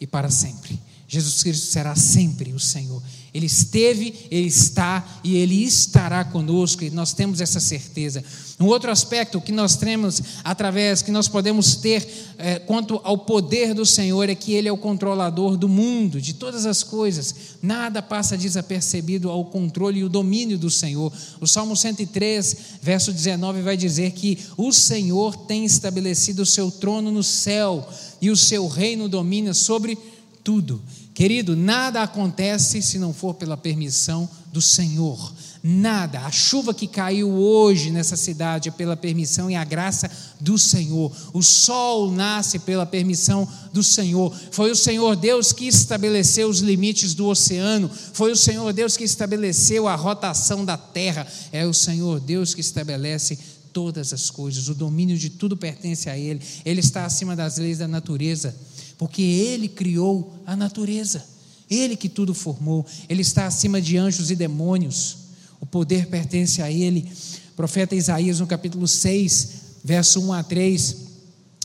e 0.00 0.06
para 0.06 0.30
sempre. 0.30 0.78
Jesus 1.08 1.42
Cristo 1.42 1.66
será 1.66 1.94
sempre 1.94 2.52
o 2.52 2.60
Senhor. 2.60 3.02
Ele 3.34 3.46
esteve, 3.46 4.26
Ele 4.30 4.48
está 4.48 5.20
e 5.24 5.36
Ele 5.36 5.64
estará 5.64 6.22
conosco, 6.24 6.84
e 6.84 6.90
nós 6.90 7.14
temos 7.14 7.40
essa 7.40 7.60
certeza. 7.60 8.22
Um 8.60 8.66
outro 8.66 8.90
aspecto 8.90 9.40
que 9.40 9.50
nós 9.50 9.74
temos 9.74 10.22
através, 10.44 11.00
que 11.00 11.10
nós 11.10 11.28
podemos 11.28 11.74
ter 11.76 12.06
é, 12.36 12.58
quanto 12.58 13.00
ao 13.02 13.18
poder 13.18 13.72
do 13.72 13.86
Senhor, 13.86 14.28
é 14.28 14.34
que 14.34 14.52
Ele 14.52 14.68
é 14.68 14.72
o 14.72 14.76
controlador 14.76 15.56
do 15.56 15.68
mundo, 15.68 16.20
de 16.20 16.34
todas 16.34 16.66
as 16.66 16.82
coisas. 16.82 17.34
Nada 17.62 18.02
passa 18.02 18.36
desapercebido 18.36 19.30
ao 19.30 19.46
controle 19.46 20.00
e 20.00 20.04
o 20.04 20.08
domínio 20.08 20.58
do 20.58 20.70
Senhor. 20.70 21.10
O 21.40 21.46
Salmo 21.46 21.74
103, 21.74 22.56
verso 22.82 23.12
19, 23.12 23.62
vai 23.62 23.76
dizer 23.76 24.12
que 24.12 24.38
o 24.56 24.72
Senhor 24.72 25.34
tem 25.36 25.64
estabelecido 25.64 26.42
o 26.42 26.46
seu 26.46 26.70
trono 26.70 27.10
no 27.10 27.22
céu 27.22 27.88
e 28.20 28.30
o 28.30 28.36
seu 28.36 28.68
reino 28.68 29.08
domina 29.08 29.54
sobre 29.54 29.98
tudo. 30.44 30.82
Querido, 31.14 31.54
nada 31.54 32.02
acontece 32.02 32.80
se 32.80 32.98
não 32.98 33.12
for 33.12 33.34
pela 33.34 33.56
permissão 33.56 34.28
do 34.50 34.62
Senhor. 34.62 35.32
Nada. 35.62 36.20
A 36.20 36.30
chuva 36.30 36.72
que 36.72 36.88
caiu 36.88 37.30
hoje 37.30 37.90
nessa 37.90 38.16
cidade 38.16 38.70
é 38.70 38.72
pela 38.72 38.96
permissão 38.96 39.50
e 39.50 39.54
a 39.54 39.62
graça 39.62 40.10
do 40.40 40.58
Senhor. 40.58 41.12
O 41.32 41.42
sol 41.42 42.10
nasce 42.10 42.58
pela 42.58 42.86
permissão 42.86 43.46
do 43.72 43.82
Senhor. 43.82 44.34
Foi 44.50 44.70
o 44.70 44.76
Senhor 44.76 45.14
Deus 45.14 45.52
que 45.52 45.68
estabeleceu 45.68 46.48
os 46.48 46.60
limites 46.60 47.14
do 47.14 47.26
oceano. 47.26 47.90
Foi 48.12 48.32
o 48.32 48.36
Senhor 48.36 48.72
Deus 48.72 48.96
que 48.96 49.04
estabeleceu 49.04 49.86
a 49.86 49.94
rotação 49.94 50.64
da 50.64 50.76
terra. 50.76 51.26
É 51.52 51.64
o 51.66 51.74
Senhor 51.74 52.18
Deus 52.20 52.54
que 52.54 52.60
estabelece 52.60 53.38
todas 53.72 54.12
as 54.12 54.30
coisas. 54.30 54.68
O 54.68 54.74
domínio 54.74 55.16
de 55.16 55.30
tudo 55.30 55.56
pertence 55.56 56.10
a 56.10 56.18
Ele. 56.18 56.40
Ele 56.64 56.80
está 56.80 57.04
acima 57.04 57.36
das 57.36 57.58
leis 57.58 57.78
da 57.78 57.86
natureza 57.86 58.54
porque 59.02 59.20
Ele 59.20 59.66
criou 59.66 60.32
a 60.46 60.54
natureza, 60.54 61.24
Ele 61.68 61.96
que 61.96 62.08
tudo 62.08 62.32
formou, 62.32 62.86
Ele 63.08 63.22
está 63.22 63.48
acima 63.48 63.82
de 63.82 63.96
anjos 63.96 64.30
e 64.30 64.36
demônios, 64.36 65.16
o 65.60 65.66
poder 65.66 66.06
pertence 66.06 66.62
a 66.62 66.70
Ele. 66.70 67.10
O 67.52 67.56
profeta 67.56 67.96
Isaías, 67.96 68.38
no 68.38 68.46
capítulo 68.46 68.86
6, 68.86 69.48
verso 69.82 70.20
1 70.20 70.32
a 70.34 70.42
3, 70.44 70.96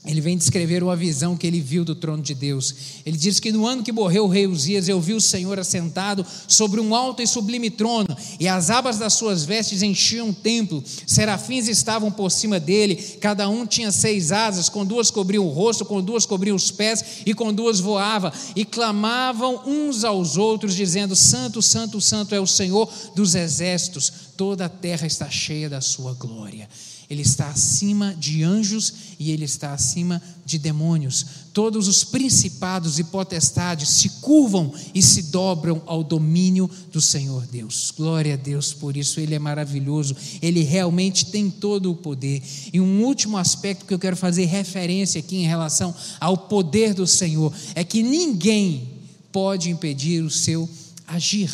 ele 0.08 0.22
vem 0.22 0.38
descrever 0.38 0.82
uma 0.82 0.96
visão 0.96 1.36
que 1.36 1.46
ele 1.46 1.60
viu 1.60 1.84
do 1.84 1.94
trono 1.94 2.24
de 2.24 2.34
Deus. 2.34 2.74
Ele 3.06 3.18
diz 3.18 3.42
que 3.42 3.52
no 3.52 3.68
ano 3.68 3.84
que 3.84 3.92
morreu 3.92 4.24
o 4.24 4.30
rei 4.30 4.48
Uzias, 4.48 4.88
eu 4.88 5.02
vi 5.02 5.14
o 5.14 5.20
Senhor 5.20 5.60
assentado 5.60 6.26
sobre 6.48 6.80
um 6.80 6.96
alto 6.96 7.22
e 7.22 7.28
sublime 7.28 7.70
trono, 7.70 8.08
e 8.40 8.48
as 8.48 8.70
abas 8.70 8.98
das 8.98 9.14
suas 9.14 9.44
vestes 9.44 9.82
enchiam 9.82 10.30
o 10.30 10.34
templo. 10.34 10.82
Serafins 11.06 11.68
estavam 11.68 12.10
por 12.10 12.32
cima 12.32 12.58
dele, 12.58 12.96
cada 13.20 13.50
um 13.50 13.66
tinha 13.66 13.92
seis 13.92 14.32
asas, 14.32 14.70
com 14.70 14.86
duas 14.86 15.12
cobriam 15.12 15.46
o 15.46 15.50
rosto, 15.50 15.84
com 15.84 16.02
duas 16.02 16.26
cobriam 16.26 16.56
os 16.56 16.72
pés, 16.72 17.04
e 17.26 17.34
com 17.34 17.54
duas 17.54 17.82
voava, 17.82 18.32
e 18.56 18.64
clamavam 18.64 19.64
uns 19.68 20.06
aos 20.06 20.38
outros, 20.38 20.74
dizendo: 20.74 21.18
Santo, 21.18 21.62
Santo, 21.62 22.00
Santo 22.00 22.34
é 22.34 22.40
o 22.40 22.48
Senhor 22.48 22.90
dos 23.14 23.36
exércitos, 23.36 24.12
toda 24.38 24.66
a 24.66 24.70
terra 24.70 25.06
está 25.06 25.30
cheia 25.30 25.70
da 25.70 25.82
sua 25.82 26.14
glória. 26.14 26.70
Ele 27.10 27.22
está 27.22 27.48
acima 27.48 28.14
de 28.20 28.44
anjos 28.44 28.94
e 29.18 29.32
ele 29.32 29.46
está 29.46 29.74
acima 29.74 30.22
de 30.46 30.60
demônios. 30.60 31.26
Todos 31.54 31.88
os 31.88 32.04
principados 32.04 33.00
e 33.00 33.04
potestades 33.06 33.88
se 33.90 34.10
curvam 34.22 34.74
e 34.94 35.02
se 35.02 35.24
dobram 35.24 35.82
ao 35.86 36.04
domínio 36.04 36.70
do 36.92 37.00
Senhor 37.00 37.48
Deus. 37.48 37.94
Glória 37.96 38.34
a 38.34 38.38
Deus 38.38 38.74
por 38.74 38.98
isso, 38.98 39.22
ele 39.22 39.34
é 39.34 39.40
maravilhoso, 39.40 40.18
ele 40.42 40.64
realmente 40.64 41.28
tem 41.28 41.50
todo 41.50 41.92
o 41.92 41.96
poder. 41.96 42.44
E 42.74 42.82
um 42.82 43.04
último 43.06 43.38
aspecto 43.38 43.86
que 43.86 43.94
eu 43.94 44.00
quero 44.00 44.18
fazer 44.18 44.46
referência 44.46 45.20
aqui 45.20 45.38
em 45.38 45.48
relação 45.48 45.96
ao 46.20 46.38
poder 46.38 46.94
do 46.94 47.08
Senhor 47.08 47.54
é 47.74 47.86
que 47.86 48.04
ninguém 48.04 48.90
pode 49.32 49.70
impedir 49.70 50.24
o 50.24 50.30
seu 50.30 50.70
agir. 51.08 51.50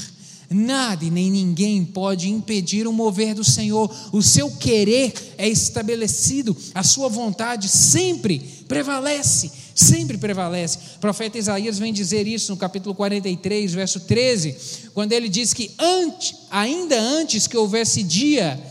Nada 0.53 1.03
e 1.03 1.09
nem 1.09 1.31
ninguém 1.31 1.83
pode 1.83 2.29
impedir 2.29 2.87
o 2.87 2.93
mover 2.93 3.33
do 3.33 3.43
Senhor. 3.43 3.93
O 4.11 4.21
seu 4.21 4.51
querer 4.51 5.13
é 5.37 5.47
estabelecido, 5.47 6.55
a 6.73 6.83
sua 6.83 7.09
vontade 7.09 7.67
sempre 7.67 8.39
prevalece, 8.67 9.51
sempre 9.73 10.17
prevalece. 10.17 10.77
O 10.95 10.99
profeta 10.99 11.37
Isaías 11.37 11.79
vem 11.79 11.91
dizer 11.91 12.27
isso 12.27 12.51
no 12.51 12.57
capítulo 12.57 12.93
43, 12.95 13.73
verso 13.73 13.99
13, 14.01 14.55
quando 14.93 15.11
ele 15.11 15.29
diz 15.29 15.53
que 15.53 15.71
antes, 15.79 16.35
ainda 16.49 16.99
antes 16.99 17.47
que 17.47 17.57
houvesse 17.57 18.03
dia, 18.03 18.61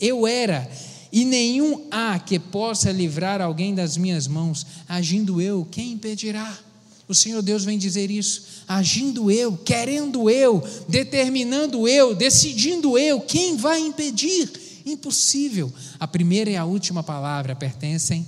eu 0.00 0.26
era, 0.26 0.70
e 1.12 1.24
nenhum 1.24 1.86
há 1.90 2.18
que 2.18 2.38
possa 2.38 2.90
livrar 2.90 3.40
alguém 3.40 3.74
das 3.74 3.96
minhas 3.96 4.26
mãos, 4.26 4.66
agindo 4.88 5.40
eu, 5.40 5.66
quem 5.70 5.92
impedirá? 5.92 6.58
O 7.06 7.14
Senhor 7.14 7.42
Deus 7.42 7.64
vem 7.64 7.78
dizer 7.78 8.10
isso 8.10 8.42
agindo 8.66 9.30
eu, 9.30 9.56
querendo 9.58 10.30
eu, 10.30 10.62
determinando 10.88 11.86
eu, 11.86 12.14
decidindo 12.14 12.98
eu, 12.98 13.20
quem 13.20 13.56
vai 13.56 13.80
impedir? 13.80 14.50
Impossível. 14.86 15.72
A 16.00 16.06
primeira 16.06 16.50
e 16.50 16.56
a 16.56 16.64
última 16.64 17.02
palavra 17.02 17.54
pertencem 17.54 18.26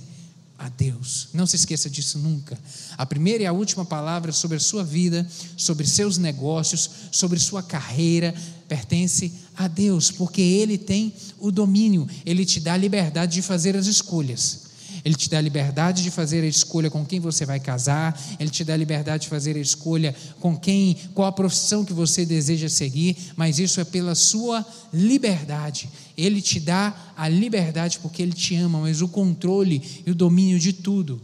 a 0.57 0.69
Deus. 0.69 1.29
Não 1.33 1.45
se 1.45 1.55
esqueça 1.55 1.89
disso 1.89 2.17
nunca. 2.17 2.57
A 2.97 3.05
primeira 3.05 3.43
e 3.43 3.45
a 3.45 3.51
última 3.51 3.85
palavra 3.85 4.31
sobre 4.31 4.57
a 4.57 4.59
sua 4.59 4.83
vida, 4.83 5.27
sobre 5.55 5.85
seus 5.85 6.17
negócios, 6.17 6.89
sobre 7.11 7.39
sua 7.39 7.61
carreira, 7.61 8.33
pertence 8.67 9.31
a 9.55 9.67
Deus, 9.67 10.11
porque 10.11 10.41
Ele 10.41 10.77
tem 10.77 11.13
o 11.39 11.51
domínio, 11.51 12.07
Ele 12.25 12.45
te 12.45 12.59
dá 12.59 12.73
a 12.73 12.77
liberdade 12.77 13.33
de 13.33 13.41
fazer 13.41 13.75
as 13.75 13.85
escolhas. 13.85 14.66
Ele 15.03 15.15
te 15.15 15.29
dá 15.29 15.37
a 15.37 15.41
liberdade 15.41 16.03
de 16.03 16.11
fazer 16.11 16.43
a 16.43 16.47
escolha 16.47 16.89
com 16.89 17.05
quem 17.05 17.19
você 17.19 17.45
vai 17.45 17.59
casar, 17.59 18.19
ele 18.39 18.49
te 18.49 18.63
dá 18.63 18.73
a 18.73 18.77
liberdade 18.77 19.23
de 19.23 19.29
fazer 19.29 19.55
a 19.55 19.59
escolha 19.59 20.15
com 20.39 20.57
quem, 20.57 20.95
qual 21.13 21.27
a 21.27 21.31
profissão 21.31 21.85
que 21.85 21.93
você 21.93 22.25
deseja 22.25 22.69
seguir, 22.69 23.15
mas 23.35 23.59
isso 23.59 23.79
é 23.79 23.83
pela 23.83 24.15
sua 24.15 24.65
liberdade. 24.93 25.89
Ele 26.17 26.41
te 26.41 26.59
dá 26.59 27.13
a 27.15 27.27
liberdade 27.27 27.99
porque 27.99 28.21
ele 28.21 28.33
te 28.33 28.55
ama, 28.55 28.79
mas 28.79 29.01
o 29.01 29.07
controle 29.07 29.81
e 30.05 30.11
o 30.11 30.15
domínio 30.15 30.59
de 30.59 30.73
tudo 30.73 31.21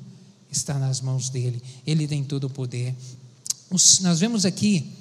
está 0.51 0.77
nas 0.77 1.01
mãos 1.01 1.29
dele. 1.29 1.61
Ele 1.85 2.07
tem 2.07 2.23
todo 2.23 2.45
o 2.45 2.49
poder. 2.49 2.95
nós 4.01 4.19
vemos 4.19 4.45
aqui, 4.45 4.91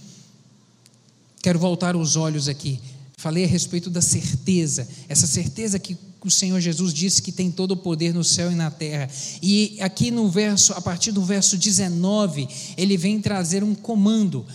quero 1.43 1.59
voltar 1.59 1.95
os 1.95 2.17
olhos 2.17 2.49
aqui. 2.49 2.81
Falei 3.17 3.45
a 3.45 3.47
respeito 3.47 3.89
da 3.89 4.03
certeza, 4.03 4.89
essa 5.09 5.27
certeza 5.27 5.79
que 5.79 5.97
o 6.29 6.31
Senhor 6.31 6.61
Jesus 6.61 6.93
disse 6.93 7.23
que 7.23 7.33
tem 7.33 7.51
todo 7.51 7.73
o 7.73 7.77
poder 7.77 8.15
no 8.15 8.23
céu 8.23 8.51
e 8.51 8.55
na 8.55 8.71
terra. 8.71 9.09
E 9.43 9.77
aqui 9.81 10.11
no 10.11 10.29
verso, 10.29 10.73
a 10.73 10.81
partir 10.81 11.13
do 11.13 11.23
verso 11.23 11.57
19, 11.57 12.49
ele 12.77 12.97
vem 12.97 13.21
trazer 13.21 13.65
um 13.65 13.75
comando 13.75 14.47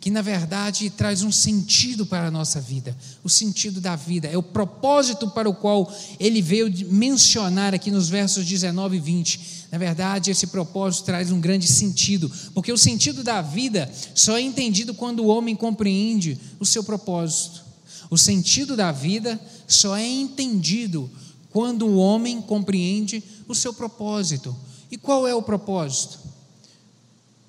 que 0.00 0.10
na 0.10 0.22
verdade 0.22 0.88
traz 0.88 1.22
um 1.22 1.30
sentido 1.30 2.06
para 2.06 2.28
a 2.28 2.30
nossa 2.30 2.58
vida, 2.58 2.96
o 3.22 3.28
sentido 3.28 3.80
da 3.80 3.94
vida, 3.94 4.26
é 4.28 4.36
o 4.36 4.42
propósito 4.42 5.28
para 5.28 5.48
o 5.48 5.54
qual 5.54 5.92
ele 6.18 6.40
veio 6.40 6.72
mencionar 6.88 7.74
aqui 7.74 7.90
nos 7.90 8.08
versos 8.08 8.46
19 8.46 8.96
e 8.96 9.00
20. 9.00 9.40
Na 9.70 9.78
verdade, 9.78 10.30
esse 10.30 10.46
propósito 10.46 11.04
traz 11.04 11.30
um 11.30 11.40
grande 11.40 11.68
sentido, 11.68 12.32
porque 12.54 12.72
o 12.72 12.78
sentido 12.78 13.22
da 13.22 13.42
vida 13.42 13.92
só 14.14 14.38
é 14.38 14.40
entendido 14.40 14.94
quando 14.94 15.20
o 15.20 15.26
homem 15.26 15.54
compreende 15.54 16.38
o 16.58 16.64
seu 16.64 16.82
propósito. 16.82 17.69
O 18.10 18.18
sentido 18.18 18.76
da 18.76 18.90
vida 18.90 19.40
só 19.68 19.96
é 19.96 20.06
entendido 20.06 21.08
quando 21.50 21.86
o 21.86 21.96
homem 21.96 22.42
compreende 22.42 23.22
o 23.46 23.54
seu 23.54 23.72
propósito. 23.72 24.54
E 24.90 24.98
qual 24.98 25.26
é 25.28 25.34
o 25.34 25.42
propósito? 25.42 26.18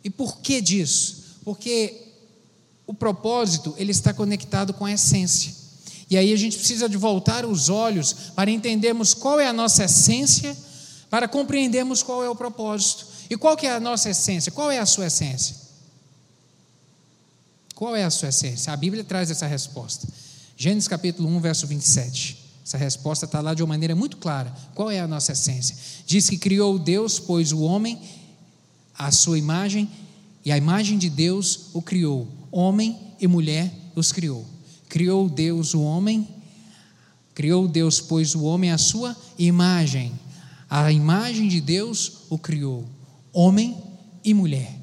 E 0.04 0.10
por 0.10 0.38
que 0.38 0.62
disso? 0.62 1.40
Porque 1.44 2.10
o 2.86 2.94
propósito 2.94 3.74
ele 3.78 3.92
está 3.92 4.14
conectado 4.14 4.74
com 4.74 4.86
a 4.86 4.92
essência. 4.92 5.54
E 6.10 6.18
aí 6.18 6.34
a 6.34 6.36
gente 6.36 6.58
precisa 6.58 6.90
de 6.90 6.98
voltar 6.98 7.46
os 7.46 7.70
olhos 7.70 8.14
para 8.36 8.52
entendermos 8.52 9.14
qual 9.14 9.40
é 9.40 9.48
a 9.48 9.54
nossa 9.54 9.86
essência, 9.86 10.56
para 11.10 11.28
compreendermos 11.28 12.04
qual 12.04 12.24
é 12.24 12.30
o 12.30 12.36
propósito. 12.36 13.08
E 13.30 13.38
qual 13.38 13.56
que 13.56 13.66
é 13.66 13.72
a 13.72 13.80
nossa 13.80 14.10
essência? 14.10 14.52
Qual 14.52 14.70
é 14.70 14.78
a 14.78 14.86
sua 14.86 15.08
essência? 15.08 15.56
Qual 17.74 17.96
é 17.96 18.04
a 18.04 18.10
sua 18.10 18.30
essência? 18.30 18.74
A 18.74 18.76
Bíblia 18.76 19.04
traz 19.04 19.32
essa 19.32 19.48
resposta. 19.48 20.08
Gênesis 20.62 20.88
capítulo 20.88 21.28
1, 21.28 21.40
verso 21.40 21.66
27. 21.66 22.38
Essa 22.64 22.78
resposta 22.78 23.26
está 23.26 23.42
lá 23.42 23.56
de 23.56 23.64
uma 23.64 23.70
maneira 23.70 23.96
muito 23.96 24.18
clara. 24.18 24.54
Qual 24.76 24.92
é 24.92 25.00
a 25.00 25.08
nossa 25.08 25.32
essência? 25.32 25.76
Diz 26.06 26.30
que 26.30 26.38
criou 26.38 26.78
Deus, 26.78 27.18
pois 27.18 27.52
o 27.52 27.62
homem, 27.62 28.00
a 28.96 29.12
sua 29.12 29.40
imagem, 29.40 29.90
e 30.46 30.52
a 30.52 30.58
imagem 30.60 31.00
de 31.00 31.10
Deus 31.10 31.72
o 31.74 31.82
criou. 31.82 32.28
Homem 32.52 32.96
e 33.20 33.26
mulher 33.26 33.74
os 33.96 34.12
criou. 34.12 34.46
Criou 34.88 35.28
Deus 35.28 35.74
o 35.74 35.82
homem, 35.82 36.28
criou 37.34 37.68
Deus, 37.68 38.00
pois 38.00 38.36
o 38.36 38.44
homem 38.44 38.70
a 38.70 38.78
sua 38.78 39.18
imagem. 39.40 40.12
A 40.70 40.92
imagem 40.92 41.48
de 41.48 41.60
Deus 41.60 42.18
o 42.30 42.38
criou. 42.38 42.86
Homem 43.34 43.76
e 44.24 44.32
mulher. 44.32 44.78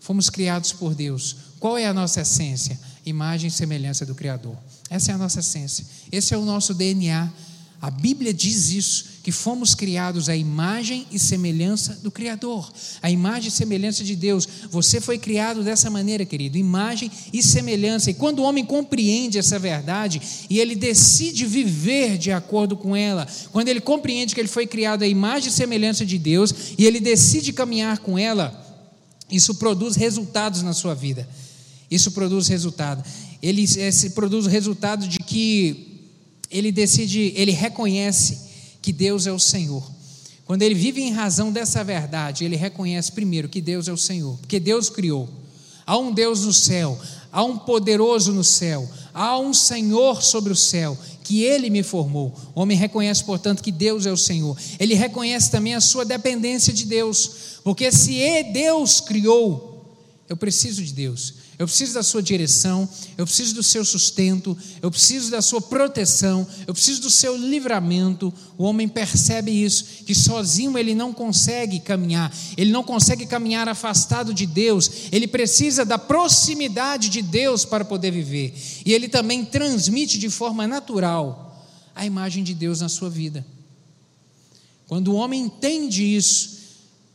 Fomos 0.00 0.30
criados 0.30 0.72
por 0.72 0.94
Deus. 0.94 1.36
Qual 1.60 1.76
é 1.76 1.84
a 1.84 1.92
nossa 1.92 2.22
essência? 2.22 2.80
Imagem 3.04 3.48
e 3.48 3.50
semelhança 3.50 4.06
do 4.06 4.14
Criador. 4.14 4.56
Essa 4.88 5.12
é 5.12 5.14
a 5.14 5.18
nossa 5.18 5.40
essência. 5.40 5.84
Esse 6.10 6.34
é 6.34 6.38
o 6.38 6.44
nosso 6.44 6.72
DNA. 6.74 7.30
A 7.82 7.90
Bíblia 7.90 8.32
diz 8.32 8.70
isso, 8.70 9.12
que 9.22 9.32
fomos 9.32 9.74
criados 9.74 10.28
à 10.28 10.36
imagem 10.36 11.06
e 11.10 11.18
semelhança 11.18 11.98
do 12.02 12.12
Criador, 12.12 12.72
a 13.02 13.10
imagem 13.10 13.48
e 13.48 13.52
semelhança 13.52 14.04
de 14.04 14.14
Deus. 14.14 14.48
Você 14.70 15.00
foi 15.00 15.18
criado 15.18 15.64
dessa 15.64 15.88
maneira, 15.88 16.24
querido, 16.24 16.56
imagem 16.58 17.10
e 17.32 17.42
semelhança. 17.42 18.10
E 18.10 18.14
quando 18.14 18.40
o 18.40 18.42
homem 18.42 18.64
compreende 18.64 19.38
essa 19.38 19.58
verdade 19.58 20.22
e 20.48 20.60
ele 20.60 20.76
decide 20.76 21.44
viver 21.44 22.18
de 22.18 22.30
acordo 22.30 22.76
com 22.76 22.94
ela, 22.94 23.26
quando 23.50 23.68
ele 23.68 23.80
compreende 23.80 24.34
que 24.34 24.40
ele 24.40 24.48
foi 24.48 24.66
criado 24.66 25.02
à 25.02 25.06
imagem 25.08 25.48
e 25.48 25.52
semelhança 25.52 26.06
de 26.06 26.18
Deus 26.18 26.54
e 26.78 26.84
ele 26.84 27.00
decide 27.00 27.52
caminhar 27.52 27.98
com 27.98 28.18
ela, 28.18 28.60
isso 29.30 29.54
produz 29.56 29.96
resultados 29.96 30.62
na 30.62 30.72
sua 30.72 30.94
vida. 30.94 31.28
Isso 31.94 32.10
produz 32.12 32.48
resultado 32.48 33.04
ele 33.42 33.64
esse 33.64 34.10
produz 34.10 34.46
o 34.46 34.48
resultado 34.48 35.06
de 35.08 35.18
que 35.18 35.98
ele 36.48 36.70
decide, 36.70 37.32
ele 37.34 37.50
reconhece 37.50 38.38
que 38.80 38.92
Deus 38.92 39.26
é 39.26 39.32
o 39.32 39.38
Senhor. 39.38 39.82
Quando 40.44 40.62
ele 40.62 40.74
vive 40.74 41.02
em 41.02 41.12
razão 41.12 41.50
dessa 41.50 41.82
verdade, 41.82 42.44
ele 42.44 42.56
reconhece 42.56 43.10
primeiro 43.10 43.48
que 43.48 43.60
Deus 43.60 43.88
é 43.88 43.92
o 43.92 43.96
Senhor, 43.96 44.36
porque 44.38 44.60
Deus 44.60 44.88
criou. 44.88 45.28
Há 45.84 45.98
um 45.98 46.12
Deus 46.12 46.44
no 46.44 46.52
céu, 46.52 46.98
há 47.32 47.42
um 47.42 47.58
poderoso 47.58 48.32
no 48.32 48.44
céu, 48.44 48.88
há 49.12 49.38
um 49.38 49.52
Senhor 49.52 50.22
sobre 50.22 50.52
o 50.52 50.56
céu, 50.56 50.96
que 51.24 51.42
ele 51.42 51.70
me 51.70 51.82
formou. 51.82 52.32
O 52.54 52.60
homem 52.60 52.76
reconhece, 52.76 53.24
portanto, 53.24 53.62
que 53.62 53.72
Deus 53.72 54.06
é 54.06 54.12
o 54.12 54.16
Senhor. 54.16 54.56
Ele 54.78 54.94
reconhece 54.94 55.50
também 55.50 55.74
a 55.74 55.80
sua 55.80 56.04
dependência 56.04 56.72
de 56.72 56.84
Deus, 56.84 57.60
porque 57.64 57.90
se 57.90 58.20
Deus 58.52 59.00
criou, 59.00 59.84
eu 60.28 60.36
preciso 60.36 60.84
de 60.84 60.92
Deus 60.92 61.42
eu 61.62 61.66
preciso 61.68 61.94
da 61.94 62.02
sua 62.02 62.20
direção, 62.20 62.88
eu 63.16 63.24
preciso 63.24 63.54
do 63.54 63.62
seu 63.62 63.84
sustento, 63.84 64.58
eu 64.82 64.90
preciso 64.90 65.30
da 65.30 65.40
sua 65.40 65.60
proteção, 65.60 66.44
eu 66.66 66.74
preciso 66.74 67.02
do 67.02 67.10
seu 67.10 67.36
livramento. 67.36 68.34
O 68.58 68.64
homem 68.64 68.88
percebe 68.88 69.52
isso, 69.52 69.84
que 70.04 70.12
sozinho 70.12 70.76
ele 70.76 70.92
não 70.92 71.12
consegue 71.12 71.78
caminhar, 71.78 72.36
ele 72.56 72.72
não 72.72 72.82
consegue 72.82 73.26
caminhar 73.26 73.68
afastado 73.68 74.34
de 74.34 74.44
Deus, 74.44 74.90
ele 75.12 75.28
precisa 75.28 75.84
da 75.84 75.96
proximidade 75.96 77.08
de 77.08 77.22
Deus 77.22 77.64
para 77.64 77.84
poder 77.84 78.10
viver. 78.10 78.52
E 78.84 78.92
ele 78.92 79.08
também 79.08 79.44
transmite 79.44 80.18
de 80.18 80.28
forma 80.28 80.66
natural 80.66 81.64
a 81.94 82.04
imagem 82.04 82.42
de 82.42 82.54
Deus 82.54 82.80
na 82.80 82.88
sua 82.88 83.08
vida. 83.08 83.46
Quando 84.88 85.12
o 85.12 85.14
homem 85.14 85.42
entende 85.42 86.02
isso, 86.02 86.61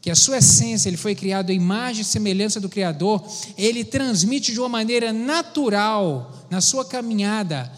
que 0.07 0.11
a 0.11 0.15
sua 0.15 0.37
essência, 0.37 0.87
ele 0.87 0.95
foi 0.95 1.13
criado 1.13 1.49
à 1.49 1.53
imagem 1.53 2.01
e 2.01 2.05
semelhança 2.05 2.61
do 2.61 2.69
Criador, 2.69 3.21
ele 3.57 3.83
transmite 3.83 4.53
de 4.53 4.59
uma 4.61 4.69
maneira 4.69 5.11
natural, 5.11 6.47
na 6.49 6.61
sua 6.61 6.85
caminhada 6.85 7.69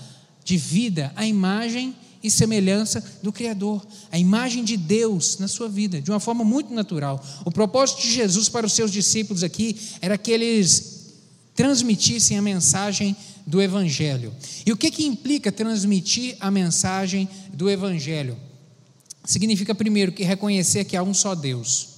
de 0.46 0.56
vida, 0.56 1.12
a 1.16 1.26
imagem 1.26 1.96
e 2.22 2.30
semelhança 2.30 3.04
do 3.24 3.32
Criador, 3.32 3.84
a 4.12 4.20
imagem 4.20 4.64
de 4.64 4.78
Deus 4.78 5.40
na 5.40 5.48
sua 5.48 5.68
vida, 5.68 6.00
de 6.00 6.12
uma 6.12 6.20
forma 6.20 6.44
muito 6.44 6.72
natural. 6.72 7.20
O 7.44 7.50
propósito 7.50 8.04
de 8.04 8.12
Jesus 8.12 8.48
para 8.48 8.68
os 8.68 8.74
seus 8.74 8.92
discípulos 8.92 9.44
aqui 9.44 9.76
era 10.00 10.16
que 10.16 10.30
eles 10.30 11.16
transmitissem 11.56 12.38
a 12.38 12.44
mensagem 12.44 13.16
do 13.44 13.60
Evangelho. 13.60 14.32
E 14.68 14.72
o 14.72 14.78
que, 14.78 14.92
que 14.92 15.04
implica 15.04 15.52
transmitir 15.52 16.38
a 16.40 16.52
mensagem 16.52 17.28
do 17.52 17.68
Evangelho? 17.68 18.38
Significa, 19.26 19.74
primeiro, 19.74 20.12
que 20.12 20.24
reconhecer 20.24 20.86
que 20.86 20.96
há 20.96 21.02
um 21.02 21.12
só 21.12 21.34
Deus. 21.34 21.98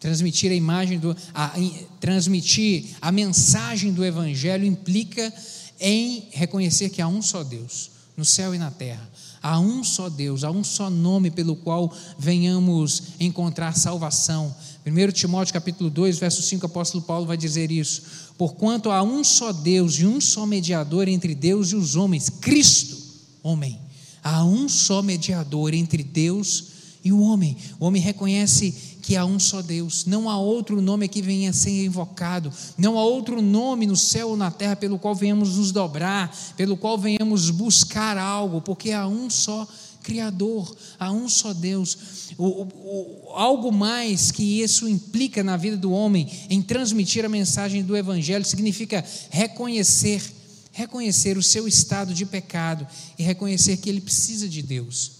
Transmitir 0.00 0.50
a 0.50 0.54
imagem 0.54 0.98
do. 0.98 1.14
A, 1.34 1.52
transmitir 2.00 2.86
a 3.02 3.12
mensagem 3.12 3.92
do 3.92 4.02
Evangelho 4.02 4.64
implica 4.64 5.32
em 5.78 6.28
reconhecer 6.32 6.88
que 6.88 7.02
há 7.02 7.06
um 7.06 7.20
só 7.20 7.44
Deus, 7.44 7.90
no 8.16 8.24
céu 8.24 8.54
e 8.54 8.58
na 8.58 8.70
terra. 8.70 9.08
Há 9.42 9.58
um 9.58 9.84
só 9.84 10.08
Deus, 10.08 10.42
há 10.42 10.50
um 10.50 10.64
só 10.64 10.90
nome 10.90 11.30
pelo 11.30 11.56
qual 11.56 11.94
venhamos 12.18 13.02
encontrar 13.18 13.74
salvação. 13.74 14.54
1 14.86 15.12
Timóteo 15.12 15.54
capítulo 15.54 15.88
2, 15.88 16.18
verso 16.18 16.42
5, 16.42 16.64
o 16.64 16.66
apóstolo 16.66 17.02
Paulo 17.02 17.26
vai 17.26 17.36
dizer 17.36 17.70
isso. 17.70 18.02
Porquanto 18.36 18.90
há 18.90 19.02
um 19.02 19.22
só 19.22 19.52
Deus 19.52 19.98
e 19.98 20.06
um 20.06 20.20
só 20.20 20.46
mediador 20.46 21.08
entre 21.08 21.34
Deus 21.34 21.72
e 21.72 21.76
os 21.76 21.96
homens, 21.96 22.28
Cristo, 22.28 22.98
homem. 23.42 23.78
Há 24.22 24.44
um 24.44 24.68
só 24.68 25.02
mediador 25.02 25.72
entre 25.72 26.02
Deus 26.02 26.64
e 27.02 27.12
o 27.12 27.20
homem. 27.20 27.56
O 27.78 27.86
homem 27.86 28.02
reconhece 28.02 28.74
que 29.10 29.16
há 29.16 29.24
um 29.24 29.40
só 29.40 29.60
Deus, 29.60 30.04
não 30.04 30.30
há 30.30 30.38
outro 30.38 30.80
nome 30.80 31.08
que 31.08 31.20
venha 31.20 31.50
a 31.50 31.52
ser 31.52 31.84
invocado, 31.84 32.52
não 32.78 32.96
há 32.96 33.02
outro 33.02 33.42
nome 33.42 33.84
no 33.84 33.96
céu 33.96 34.28
ou 34.28 34.36
na 34.36 34.52
terra 34.52 34.76
pelo 34.76 35.00
qual 35.00 35.16
venhamos 35.16 35.56
nos 35.56 35.72
dobrar, 35.72 36.32
pelo 36.56 36.76
qual 36.76 36.96
venhamos 36.96 37.50
buscar 37.50 38.16
algo, 38.16 38.60
porque 38.60 38.92
há 38.92 39.08
um 39.08 39.28
só 39.28 39.66
Criador, 40.00 40.76
há 40.96 41.10
um 41.10 41.28
só 41.28 41.52
Deus. 41.52 41.98
O, 42.38 42.62
o, 42.62 43.32
algo 43.34 43.72
mais 43.72 44.30
que 44.30 44.62
isso 44.62 44.88
implica 44.88 45.42
na 45.42 45.56
vida 45.56 45.76
do 45.76 45.90
homem 45.90 46.30
em 46.48 46.62
transmitir 46.62 47.24
a 47.24 47.28
mensagem 47.28 47.82
do 47.82 47.96
Evangelho 47.96 48.44
significa 48.44 49.04
reconhecer, 49.28 50.22
reconhecer 50.70 51.36
o 51.36 51.42
seu 51.42 51.66
estado 51.66 52.14
de 52.14 52.24
pecado 52.24 52.86
e 53.18 53.24
reconhecer 53.24 53.76
que 53.78 53.90
ele 53.90 54.00
precisa 54.00 54.48
de 54.48 54.62
Deus. 54.62 55.19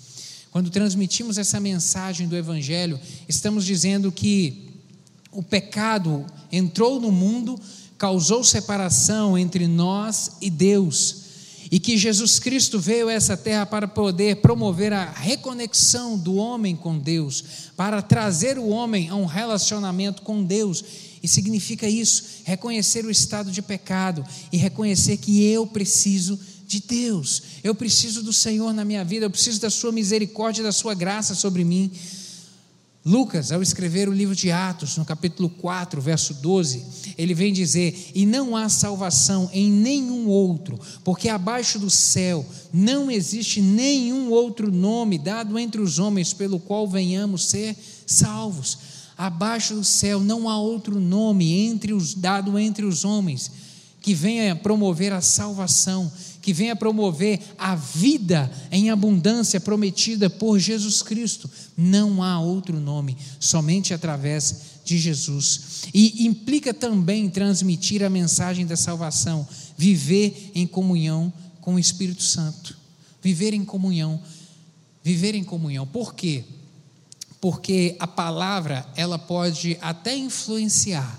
Quando 0.51 0.69
transmitimos 0.69 1.39
essa 1.39 1.61
mensagem 1.61 2.27
do 2.27 2.37
Evangelho, 2.37 2.99
estamos 3.29 3.65
dizendo 3.65 4.11
que 4.11 4.69
o 5.31 5.45
pecado 5.45 6.27
entrou 6.51 7.01
no 7.01 7.13
mundo, 7.13 7.59
causou 7.97 8.43
separação 8.43 9.39
entre 9.39 9.69
nós 9.69 10.33
e 10.41 10.51
Deus, 10.51 11.21
e 11.71 11.79
que 11.79 11.97
Jesus 11.97 12.41
Cristo 12.41 12.81
veio 12.81 13.09
a 13.09 13.13
essa 13.13 13.37
terra 13.37 13.65
para 13.65 13.87
poder 13.87 14.37
promover 14.37 14.93
a 14.93 15.05
reconexão 15.09 16.19
do 16.19 16.35
homem 16.35 16.75
com 16.75 16.99
Deus, 16.99 17.45
para 17.77 18.03
trazer 18.03 18.59
o 18.59 18.71
homem 18.71 19.09
a 19.09 19.15
um 19.15 19.27
relacionamento 19.27 20.23
com 20.23 20.43
Deus. 20.43 20.83
E 21.23 21.29
significa 21.29 21.89
isso, 21.89 22.25
reconhecer 22.43 23.05
o 23.05 23.11
estado 23.11 23.53
de 23.53 23.63
pecado 23.63 24.25
e 24.51 24.57
reconhecer 24.57 25.19
que 25.19 25.45
eu 25.45 25.65
preciso 25.65 26.41
de 26.71 26.81
Deus. 26.81 27.43
Eu 27.65 27.75
preciso 27.75 28.23
do 28.23 28.33
Senhor 28.33 28.73
na 28.73 28.85
minha 28.85 29.05
vida, 29.05 29.27
eu 29.27 29.31
preciso 29.31 29.61
da 29.61 29.69
Sua 29.69 29.91
misericórdia, 29.91 30.63
da 30.63 30.71
Sua 30.71 30.95
graça 30.95 31.35
sobre 31.35 31.65
mim. 31.65 31.91
Lucas, 33.05 33.51
ao 33.51 33.61
escrever 33.61 34.09
o 34.09 34.13
livro 34.13 34.37
de 34.37 34.53
Atos, 34.53 34.97
no 34.97 35.05
capítulo 35.05 35.49
4, 35.49 36.01
verso 36.01 36.35
12, 36.35 36.85
ele 37.19 37.35
vem 37.35 37.53
dizer: 37.53 38.13
E 38.15 38.25
não 38.25 38.55
há 38.55 38.69
salvação 38.69 39.51
em 39.53 39.69
nenhum 39.69 40.29
outro, 40.29 40.79
porque 41.03 41.29
abaixo 41.29 41.77
do 41.77 41.91
céu 41.91 42.47
não 42.73 43.11
existe 43.11 43.61
nenhum 43.61 44.31
outro 44.31 44.71
nome 44.71 45.19
dado 45.19 45.59
entre 45.59 45.81
os 45.81 45.99
homens 45.99 46.33
pelo 46.33 46.61
qual 46.61 46.87
venhamos 46.87 47.47
ser 47.47 47.77
salvos. 48.07 48.79
Abaixo 49.19 49.75
do 49.75 49.85
céu 49.85 50.21
não 50.21 50.49
há 50.49 50.57
outro 50.59 51.01
nome 51.01 51.53
entre 51.53 51.93
os, 51.93 52.15
dado 52.15 52.57
entre 52.59 52.85
os 52.85 53.05
homens 53.05 53.51
que 54.01 54.15
venha 54.15 54.57
promover 54.57 55.13
a 55.13 55.21
salvação 55.21 56.11
que 56.41 56.53
venha 56.53 56.75
promover 56.75 57.41
a 57.59 57.75
vida 57.75 58.51
em 58.71 58.91
abundância 58.91 59.61
prometida 59.61 60.31
por 60.31 60.59
Jesus 60.59 61.03
Cristo. 61.03 61.51
Não 61.77 62.23
há 62.23 62.41
outro 62.41 62.81
nome, 62.81 63.17
somente 63.39 63.93
através 63.93 64.81
de 64.85 64.99
Jesus. 64.99 65.85
E 65.93 66.27
implica 66.27 66.73
também 66.73 67.29
transmitir 67.29 68.03
a 68.03 68.11
mensagem 68.11 68.67
da 68.67 68.77
salvação, 68.77 69.47
viver 69.77 70.51
em 70.55 70.67
comunhão 70.67 71.33
com 71.61 71.75
o 71.75 71.79
Espírito 71.79 72.23
Santo. 72.23 72.77
Viver 73.23 73.53
em 73.53 73.65
comunhão. 73.65 74.21
Viver 75.05 75.35
em 75.35 75.45
comunhão. 75.45 75.87
Por 75.87 76.15
quê? 76.15 76.45
Porque 77.41 77.97
a 77.99 78.07
palavra, 78.07 78.87
ela 78.97 79.19
pode 79.19 79.79
até 79.81 80.15
influenciar, 80.17 81.19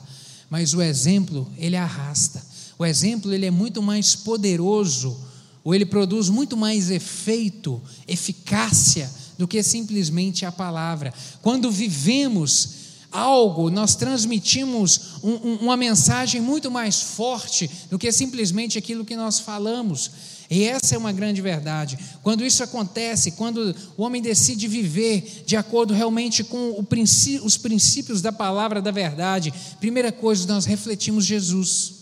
mas 0.50 0.74
o 0.74 0.82
exemplo, 0.82 1.52
ele 1.58 1.76
arrasta. 1.76 2.51
O 2.82 2.86
exemplo 2.86 3.32
ele 3.32 3.46
é 3.46 3.52
muito 3.52 3.80
mais 3.80 4.16
poderoso, 4.16 5.16
ou 5.64 5.76
ele 5.76 5.86
produz 5.86 6.30
muito 6.30 6.58
mais 6.58 6.90
efeito, 6.90 7.80
eficácia 8.08 9.08
do 9.38 9.48
que 9.48 9.62
simplesmente 9.62 10.48
a 10.48 10.52
palavra. 10.52 11.14
Quando 11.44 11.70
vivemos 11.70 12.70
algo, 13.12 13.70
nós 13.70 13.94
transmitimos 13.94 15.20
um, 15.22 15.30
um, 15.30 15.56
uma 15.58 15.78
mensagem 15.78 16.42
muito 16.42 16.72
mais 16.72 17.00
forte 17.00 17.70
do 17.88 18.00
que 18.00 18.12
simplesmente 18.12 18.80
aquilo 18.80 19.06
que 19.06 19.16
nós 19.16 19.40
falamos. 19.40 20.10
E 20.50 20.64
essa 20.64 20.96
é 20.96 20.98
uma 20.98 21.12
grande 21.12 21.40
verdade. 21.40 22.00
Quando 22.24 22.44
isso 22.44 22.64
acontece, 22.64 23.34
quando 23.34 23.76
o 23.96 24.02
homem 24.02 24.24
decide 24.24 24.68
viver 24.68 25.44
de 25.46 25.56
acordo 25.56 25.94
realmente 25.94 26.44
com 26.44 26.84
princípio, 26.84 27.46
os 27.46 27.58
princípios 27.58 28.24
da 28.24 28.32
palavra 28.32 28.82
da 28.82 28.90
verdade, 28.90 29.54
primeira 29.80 30.12
coisa, 30.12 30.48
nós 30.48 30.66
refletimos 30.66 31.26
Jesus 31.26 32.01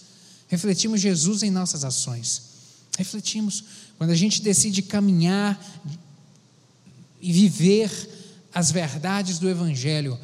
refletimos 0.49 0.99
Jesus 0.99 1.41
em 1.43 1.49
nossas 1.49 1.85
ações. 1.85 2.41
Refletimos. 2.97 3.63
Quando 3.97 4.09
a 4.09 4.15
gente 4.15 4.41
decide 4.41 4.81
caminhar 4.81 5.57
e 7.21 7.31
viver 7.31 7.89
as 8.53 8.71
verdades 8.71 9.39
do 9.39 9.47
Evangelho, 9.47 10.19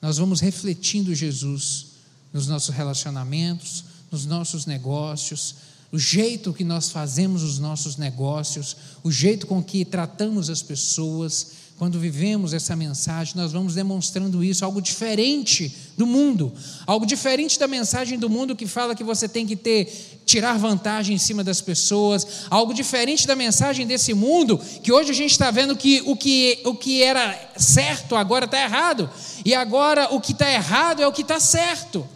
nós 0.00 0.16
vamos 0.16 0.40
refletindo 0.40 1.14
Jesus 1.14 1.88
nos 2.32 2.46
nossos 2.46 2.74
relacionamentos, 2.74 3.84
nos 4.10 4.24
nossos 4.24 4.64
negócios, 4.64 5.56
o 5.90 5.98
jeito 5.98 6.52
que 6.52 6.64
nós 6.64 6.90
fazemos 6.90 7.42
os 7.42 7.58
nossos 7.58 7.96
negócios, 7.96 8.76
o 9.02 9.10
jeito 9.10 9.46
com 9.46 9.62
que 9.62 9.84
tratamos 9.84 10.50
as 10.50 10.62
pessoas, 10.62 11.52
quando 11.78 12.00
vivemos 12.00 12.52
essa 12.52 12.74
mensagem, 12.74 13.34
nós 13.36 13.52
vamos 13.52 13.72
demonstrando 13.72 14.42
isso, 14.42 14.64
algo 14.64 14.82
diferente 14.82 15.72
do 15.96 16.04
mundo, 16.04 16.52
algo 16.84 17.06
diferente 17.06 17.56
da 17.56 17.68
mensagem 17.68 18.18
do 18.18 18.28
mundo 18.28 18.56
que 18.56 18.66
fala 18.66 18.96
que 18.96 19.04
você 19.04 19.28
tem 19.28 19.46
que 19.46 19.54
ter 19.54 20.20
tirar 20.26 20.58
vantagem 20.58 21.14
em 21.14 21.18
cima 21.18 21.44
das 21.44 21.60
pessoas, 21.60 22.26
algo 22.50 22.74
diferente 22.74 23.28
da 23.28 23.36
mensagem 23.36 23.86
desse 23.86 24.12
mundo, 24.12 24.58
que 24.82 24.90
hoje 24.90 25.12
a 25.12 25.14
gente 25.14 25.30
está 25.30 25.52
vendo 25.52 25.76
que 25.76 26.02
o 26.04 26.16
que, 26.16 26.60
o 26.64 26.74
que 26.74 27.00
era 27.00 27.52
certo 27.56 28.16
agora 28.16 28.44
está 28.44 28.60
errado, 28.60 29.08
e 29.44 29.54
agora 29.54 30.12
o 30.12 30.20
que 30.20 30.32
está 30.32 30.50
errado 30.50 31.00
é 31.00 31.06
o 31.06 31.12
que 31.12 31.22
está 31.22 31.38
certo. 31.38 32.06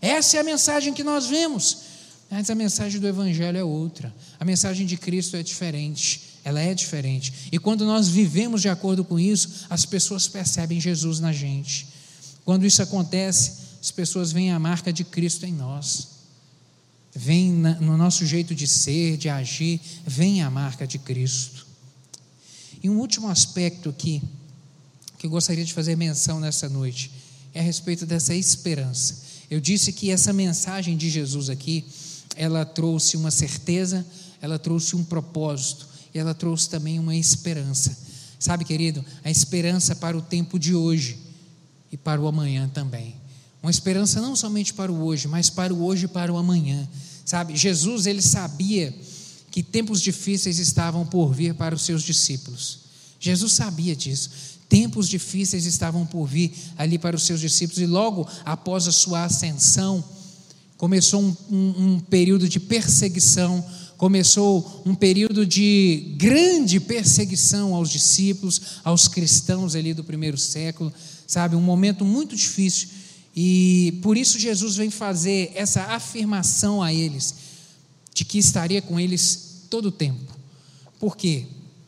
Essa 0.00 0.36
é 0.36 0.40
a 0.40 0.44
mensagem 0.44 0.92
que 0.92 1.02
nós 1.02 1.26
vemos. 1.26 1.78
Mas 2.30 2.50
a 2.50 2.54
mensagem 2.54 3.00
do 3.00 3.08
Evangelho 3.08 3.56
é 3.56 3.64
outra, 3.64 4.14
a 4.38 4.44
mensagem 4.44 4.84
de 4.84 4.98
Cristo 4.98 5.36
é 5.36 5.42
diferente 5.42 6.25
ela 6.46 6.60
é 6.60 6.72
diferente. 6.74 7.32
E 7.50 7.58
quando 7.58 7.84
nós 7.84 8.06
vivemos 8.06 8.62
de 8.62 8.68
acordo 8.68 9.04
com 9.04 9.18
isso, 9.18 9.66
as 9.68 9.84
pessoas 9.84 10.28
percebem 10.28 10.80
Jesus 10.80 11.18
na 11.18 11.32
gente. 11.32 11.88
Quando 12.44 12.64
isso 12.64 12.80
acontece, 12.80 13.54
as 13.82 13.90
pessoas 13.90 14.30
veem 14.30 14.52
a 14.52 14.58
marca 14.60 14.92
de 14.92 15.02
Cristo 15.02 15.44
em 15.44 15.52
nós. 15.52 16.06
Vem 17.12 17.50
no 17.50 17.96
nosso 17.96 18.24
jeito 18.24 18.54
de 18.54 18.64
ser, 18.64 19.16
de 19.16 19.28
agir, 19.28 19.80
vem 20.06 20.40
a 20.40 20.48
marca 20.48 20.86
de 20.86 21.00
Cristo. 21.00 21.66
E 22.80 22.88
um 22.88 23.00
último 23.00 23.26
aspecto 23.26 23.88
aqui, 23.88 24.22
que 25.18 25.26
eu 25.26 25.30
gostaria 25.30 25.64
de 25.64 25.74
fazer 25.74 25.96
menção 25.96 26.38
nessa 26.38 26.68
noite, 26.68 27.10
é 27.52 27.58
a 27.58 27.62
respeito 27.64 28.06
dessa 28.06 28.36
esperança. 28.36 29.16
Eu 29.50 29.58
disse 29.58 29.92
que 29.92 30.12
essa 30.12 30.32
mensagem 30.32 30.96
de 30.96 31.10
Jesus 31.10 31.50
aqui, 31.50 31.84
ela 32.36 32.64
trouxe 32.64 33.16
uma 33.16 33.32
certeza, 33.32 34.06
ela 34.40 34.60
trouxe 34.60 34.94
um 34.94 35.02
propósito, 35.02 35.95
e 36.16 36.18
ela 36.18 36.34
trouxe 36.34 36.70
também 36.70 36.98
uma 36.98 37.14
esperança. 37.14 37.94
Sabe, 38.38 38.64
querido, 38.64 39.04
a 39.22 39.30
esperança 39.30 39.94
para 39.94 40.16
o 40.16 40.22
tempo 40.22 40.58
de 40.58 40.74
hoje 40.74 41.18
e 41.92 41.96
para 41.96 42.18
o 42.18 42.26
amanhã 42.26 42.70
também. 42.72 43.16
Uma 43.62 43.70
esperança 43.70 44.18
não 44.18 44.34
somente 44.34 44.72
para 44.72 44.90
o 44.90 45.04
hoje, 45.04 45.28
mas 45.28 45.50
para 45.50 45.74
o 45.74 45.84
hoje 45.84 46.06
e 46.06 46.08
para 46.08 46.32
o 46.32 46.38
amanhã. 46.38 46.88
Sabe, 47.22 47.54
Jesus 47.54 48.06
ele 48.06 48.22
sabia 48.22 48.98
que 49.50 49.62
tempos 49.62 50.00
difíceis 50.00 50.58
estavam 50.58 51.04
por 51.04 51.34
vir 51.34 51.54
para 51.54 51.74
os 51.74 51.82
seus 51.82 52.02
discípulos. 52.02 52.78
Jesus 53.20 53.52
sabia 53.52 53.94
disso. 53.94 54.30
Tempos 54.70 55.10
difíceis 55.10 55.66
estavam 55.66 56.06
por 56.06 56.26
vir 56.26 56.50
ali 56.78 56.98
para 56.98 57.14
os 57.14 57.24
seus 57.24 57.40
discípulos, 57.40 57.82
e 57.82 57.86
logo 57.86 58.26
após 58.42 58.88
a 58.88 58.92
sua 58.92 59.24
ascensão, 59.24 60.02
começou 60.78 61.20
um, 61.22 61.36
um, 61.50 61.94
um 61.94 62.00
período 62.00 62.48
de 62.48 62.58
perseguição, 62.58 63.62
começou 63.96 64.82
um 64.84 64.94
período 64.94 65.46
de 65.46 66.14
grande 66.16 66.78
perseguição 66.78 67.74
aos 67.74 67.90
discípulos, 67.90 68.80
aos 68.84 69.08
cristãos 69.08 69.74
ali 69.74 69.94
do 69.94 70.04
primeiro 70.04 70.36
século, 70.36 70.92
sabe? 71.26 71.56
Um 71.56 71.62
momento 71.62 72.04
muito 72.04 72.36
difícil. 72.36 72.88
E 73.34 73.98
por 74.02 74.16
isso 74.16 74.38
Jesus 74.38 74.76
vem 74.76 74.90
fazer 74.90 75.52
essa 75.54 75.82
afirmação 75.82 76.82
a 76.82 76.92
eles, 76.92 77.34
de 78.14 78.24
que 78.24 78.38
estaria 78.38 78.80
com 78.80 78.98
eles 78.98 79.66
todo 79.68 79.86
o 79.86 79.92
tempo. 79.92 80.34
Por 80.98 81.16
quê? 81.16 81.44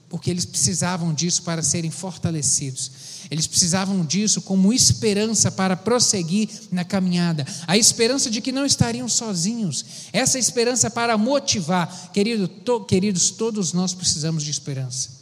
Porque 0.08 0.30
eles 0.30 0.44
precisavam 0.44 1.12
disso 1.12 1.42
para 1.42 1.62
serem 1.62 1.90
fortalecidos. 1.90 2.90
Eles 3.30 3.46
precisavam 3.46 4.04
disso 4.04 4.40
como 4.40 4.72
esperança 4.72 5.50
para 5.50 5.76
prosseguir 5.76 6.48
na 6.72 6.82
caminhada. 6.82 7.46
A 7.66 7.76
esperança 7.76 8.30
de 8.30 8.40
que 8.40 8.50
não 8.50 8.64
estariam 8.64 9.08
sozinhos. 9.08 9.84
Essa 10.12 10.38
esperança 10.38 10.90
para 10.90 11.18
motivar. 11.18 12.10
Querido, 12.12 12.48
to, 12.48 12.84
queridos, 12.84 13.30
todos 13.30 13.72
nós 13.74 13.92
precisamos 13.92 14.42
de 14.42 14.50
esperança. 14.50 15.18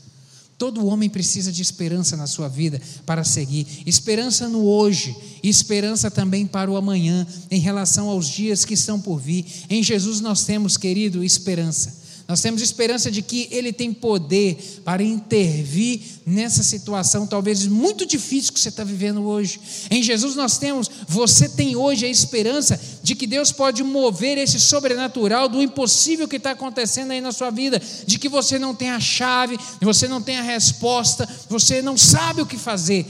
Todo 0.58 0.86
homem 0.86 1.10
precisa 1.10 1.52
de 1.52 1.60
esperança 1.60 2.16
na 2.16 2.26
sua 2.26 2.48
vida 2.48 2.80
para 3.04 3.24
seguir. 3.24 3.66
Esperança 3.84 4.48
no 4.48 4.64
hoje, 4.64 5.14
esperança 5.42 6.10
também 6.10 6.46
para 6.46 6.70
o 6.70 6.76
amanhã, 6.76 7.26
em 7.50 7.60
relação 7.60 8.08
aos 8.08 8.26
dias 8.26 8.64
que 8.64 8.72
estão 8.72 8.98
por 8.98 9.18
vir. 9.18 9.44
Em 9.68 9.82
Jesus 9.82 10.20
nós 10.20 10.44
temos, 10.44 10.78
querido, 10.78 11.22
esperança. 11.22 12.05
Nós 12.28 12.40
temos 12.40 12.60
esperança 12.60 13.08
de 13.08 13.22
que 13.22 13.48
Ele 13.52 13.72
tem 13.72 13.92
poder 13.92 14.80
para 14.84 15.02
intervir 15.02 16.00
nessa 16.26 16.64
situação, 16.64 17.24
talvez 17.24 17.66
muito 17.66 18.04
difícil 18.04 18.52
que 18.52 18.58
você 18.58 18.68
está 18.68 18.82
vivendo 18.82 19.24
hoje. 19.24 19.60
Em 19.88 20.02
Jesus 20.02 20.34
nós 20.34 20.58
temos, 20.58 20.90
você 21.06 21.48
tem 21.48 21.76
hoje 21.76 22.04
a 22.04 22.08
esperança 22.08 22.80
de 23.00 23.14
que 23.14 23.28
Deus 23.28 23.52
pode 23.52 23.84
mover 23.84 24.38
esse 24.38 24.58
sobrenatural 24.58 25.48
do 25.48 25.62
impossível 25.62 26.26
que 26.26 26.36
está 26.36 26.50
acontecendo 26.50 27.12
aí 27.12 27.20
na 27.20 27.30
sua 27.30 27.50
vida, 27.50 27.80
de 28.04 28.18
que 28.18 28.28
você 28.28 28.58
não 28.58 28.74
tem 28.74 28.90
a 28.90 28.98
chave, 28.98 29.56
você 29.80 30.08
não 30.08 30.20
tem 30.20 30.36
a 30.36 30.42
resposta, 30.42 31.28
você 31.48 31.80
não 31.80 31.96
sabe 31.96 32.42
o 32.42 32.46
que 32.46 32.58
fazer 32.58 33.06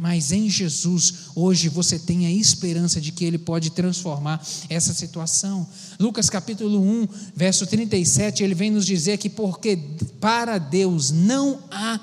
mas 0.00 0.32
em 0.32 0.48
Jesus, 0.48 1.12
hoje 1.34 1.68
você 1.68 1.98
tem 1.98 2.24
a 2.24 2.30
esperança 2.30 2.98
de 2.98 3.12
que 3.12 3.22
Ele 3.22 3.36
pode 3.36 3.68
transformar 3.68 4.42
essa 4.66 4.94
situação. 4.94 5.68
Lucas 5.98 6.30
capítulo 6.30 6.80
1, 6.80 7.08
verso 7.36 7.66
37, 7.66 8.42
ele 8.42 8.54
vem 8.54 8.70
nos 8.70 8.86
dizer 8.86 9.18
que 9.18 9.28
porque 9.28 9.78
para 10.18 10.56
Deus 10.56 11.10
não 11.10 11.58
há 11.70 12.00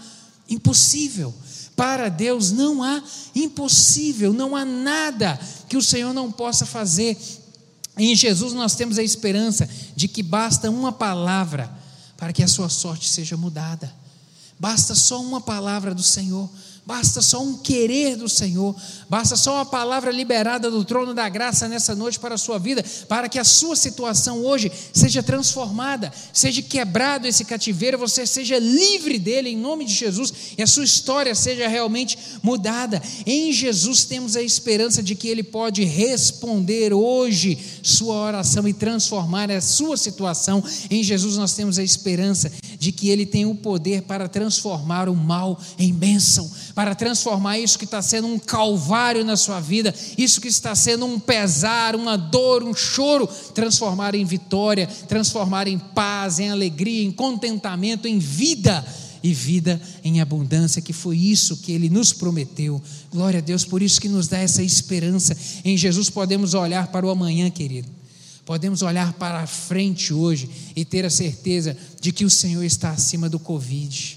impossível. 0.47 1.33
Para 1.75 2.07
Deus 2.07 2.51
não 2.51 2.83
há 2.83 3.01
impossível, 3.33 4.31
não 4.31 4.55
há 4.55 4.63
nada 4.63 5.39
que 5.67 5.75
o 5.75 5.81
Senhor 5.81 6.13
não 6.13 6.31
possa 6.31 6.67
fazer. 6.67 7.17
Em 7.97 8.15
Jesus 8.15 8.53
nós 8.53 8.75
temos 8.75 8.99
a 8.99 9.03
esperança 9.03 9.67
de 9.95 10.07
que 10.07 10.21
basta 10.21 10.69
uma 10.69 10.91
palavra 10.91 11.67
para 12.15 12.31
que 12.31 12.43
a 12.43 12.47
sua 12.47 12.69
sorte 12.69 13.09
seja 13.09 13.35
mudada. 13.35 13.91
Basta 14.59 14.93
só 14.93 15.19
uma 15.19 15.41
palavra 15.41 15.95
do 15.95 16.03
Senhor 16.03 16.47
Basta 16.87 17.21
só 17.21 17.43
um 17.43 17.57
querer 17.57 18.15
do 18.15 18.29
Senhor, 18.29 18.73
basta 19.09 19.35
só 19.35 19.55
uma 19.55 19.65
palavra 19.65 20.09
liberada 20.09 20.71
do 20.71 20.85
trono 20.85 21.13
da 21.13 21.27
graça 21.27 21.67
nessa 21.67 21.93
noite 21.93 22.17
para 22.17 22.35
a 22.35 22.37
sua 22.37 22.57
vida, 22.57 22.81
para 23.09 23.27
que 23.27 23.37
a 23.37 23.43
sua 23.43 23.75
situação 23.75 24.45
hoje 24.45 24.71
seja 24.93 25.21
transformada, 25.21 26.13
seja 26.31 26.61
quebrado 26.61 27.27
esse 27.27 27.43
cativeiro, 27.43 27.97
você 27.97 28.25
seja 28.25 28.57
livre 28.57 29.19
dele 29.19 29.49
em 29.49 29.57
nome 29.57 29.83
de 29.83 29.93
Jesus 29.93 30.33
e 30.57 30.63
a 30.63 30.67
sua 30.67 30.85
história 30.85 31.35
seja 31.35 31.67
realmente 31.67 32.17
mudada. 32.41 33.03
Em 33.25 33.51
Jesus 33.51 34.05
temos 34.05 34.37
a 34.37 34.41
esperança 34.41 35.03
de 35.03 35.13
que 35.13 35.27
ele 35.27 35.43
pode 35.43 35.83
responder 35.83 36.93
hoje 36.93 37.57
sua 37.83 38.15
oração 38.15 38.65
e 38.65 38.71
transformar 38.71 39.51
a 39.51 39.59
sua 39.59 39.97
situação. 39.97 40.63
Em 40.89 41.03
Jesus 41.03 41.35
nós 41.35 41.53
temos 41.53 41.77
a 41.77 41.83
esperança 41.83 42.49
de 42.79 42.91
que 42.91 43.09
ele 43.09 43.25
tem 43.25 43.45
o 43.45 43.55
poder 43.55 44.03
para 44.03 44.27
transformar 44.27 45.09
o 45.09 45.15
mal 45.15 45.59
em 45.77 45.93
bênção 45.93 46.49
para 46.77 46.93
transformar 46.93 47.57
isso 47.57 47.79
que 47.79 47.85
está 47.85 48.03
sendo 48.03 48.27
um 48.27 48.37
calvário 48.37 49.25
na 49.25 49.35
sua 49.35 49.59
vida, 49.59 49.91
isso 50.15 50.39
que 50.39 50.47
está 50.47 50.75
sendo 50.75 51.07
um 51.07 51.19
pesar, 51.19 51.95
uma 51.95 52.15
dor, 52.15 52.61
um 52.61 52.71
choro, 52.71 53.25
transformar 53.55 54.13
em 54.13 54.23
vitória, 54.23 54.85
transformar 55.07 55.67
em 55.67 55.79
paz, 55.79 56.37
em 56.37 56.51
alegria, 56.51 57.03
em 57.03 57.11
contentamento, 57.11 58.07
em 58.07 58.19
vida 58.19 58.85
e 59.23 59.33
vida 59.33 59.81
em 60.03 60.21
abundância, 60.21 60.79
que 60.79 60.93
foi 60.93 61.17
isso 61.17 61.57
que 61.57 61.71
ele 61.71 61.89
nos 61.89 62.13
prometeu. 62.13 62.79
Glória 63.11 63.39
a 63.39 63.41
Deus, 63.41 63.65
por 63.65 63.81
isso 63.81 63.99
que 63.99 64.07
nos 64.07 64.27
dá 64.27 64.37
essa 64.37 64.61
esperança. 64.61 65.35
Em 65.65 65.75
Jesus 65.75 66.11
podemos 66.11 66.53
olhar 66.53 66.89
para 66.89 67.07
o 67.07 67.09
amanhã, 67.09 67.49
querido. 67.49 67.96
Podemos 68.47 68.81
olhar 68.81 69.11
para 69.11 69.41
a 69.41 69.45
frente 69.45 70.13
hoje 70.13 70.49
e 70.73 70.85
ter 70.85 71.03
a 71.05 71.09
certeza 71.09 71.77
de 71.99 72.13
que 72.13 72.23
o 72.23 72.29
Senhor 72.29 72.63
está 72.63 72.91
acima 72.91 73.27
do 73.27 73.37
Covid 73.37 74.16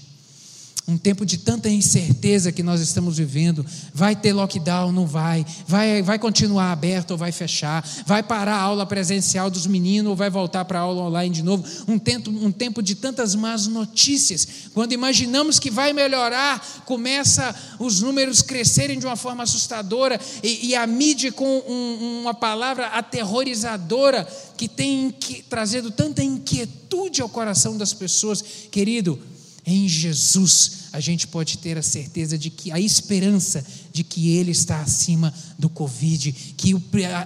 um 0.87 0.97
tempo 0.97 1.25
de 1.25 1.37
tanta 1.37 1.69
incerteza 1.69 2.51
que 2.51 2.63
nós 2.63 2.81
estamos 2.81 3.17
vivendo. 3.17 3.65
Vai 3.93 4.15
ter 4.15 4.33
lockdown? 4.33 4.91
Não 4.91 5.05
vai. 5.05 5.45
Vai, 5.67 6.01
vai 6.01 6.19
continuar 6.19 6.71
aberto 6.71 7.11
ou 7.11 7.17
vai 7.17 7.31
fechar? 7.31 7.87
Vai 8.05 8.23
parar 8.23 8.55
a 8.55 8.61
aula 8.61 8.85
presencial 8.85 9.49
dos 9.49 9.67
meninos 9.67 10.09
ou 10.09 10.15
vai 10.15 10.29
voltar 10.29 10.65
para 10.65 10.79
a 10.79 10.81
aula 10.81 11.03
online 11.03 11.35
de 11.35 11.43
novo? 11.43 11.63
Um 11.87 11.97
tempo, 11.97 12.29
um 12.29 12.51
tempo 12.51 12.81
de 12.81 12.95
tantas 12.95 13.35
más 13.35 13.67
notícias. 13.67 14.47
Quando 14.73 14.93
imaginamos 14.93 15.59
que 15.59 15.69
vai 15.69 15.93
melhorar, 15.93 16.83
começa 16.85 17.55
os 17.79 18.01
números 18.01 18.41
crescerem 18.41 18.99
de 18.99 19.05
uma 19.05 19.15
forma 19.15 19.43
assustadora 19.43 20.19
e, 20.43 20.69
e 20.69 20.75
a 20.75 20.85
mídia 20.87 21.31
com 21.31 21.63
um, 21.67 22.21
uma 22.21 22.33
palavra 22.33 22.87
aterrorizadora 22.87 24.27
que 24.57 24.67
tem 24.67 25.11
que, 25.11 25.43
trazendo 25.43 25.89
tanta 25.89 26.23
inquietude 26.23 27.21
ao 27.21 27.29
coração 27.29 27.77
das 27.77 27.93
pessoas. 27.93 28.43
Querido, 28.69 29.19
em 29.65 29.87
Jesus 29.87 30.81
a 30.91 30.99
gente 30.99 31.27
pode 31.27 31.57
ter 31.57 31.77
a 31.77 31.81
certeza 31.81 32.37
de 32.37 32.49
que 32.49 32.71
a 32.71 32.79
esperança 32.79 33.63
de 33.93 34.03
que 34.03 34.35
Ele 34.35 34.51
está 34.51 34.81
acima 34.81 35.33
do 35.57 35.69
Covid, 35.69 36.31
que 36.57 36.75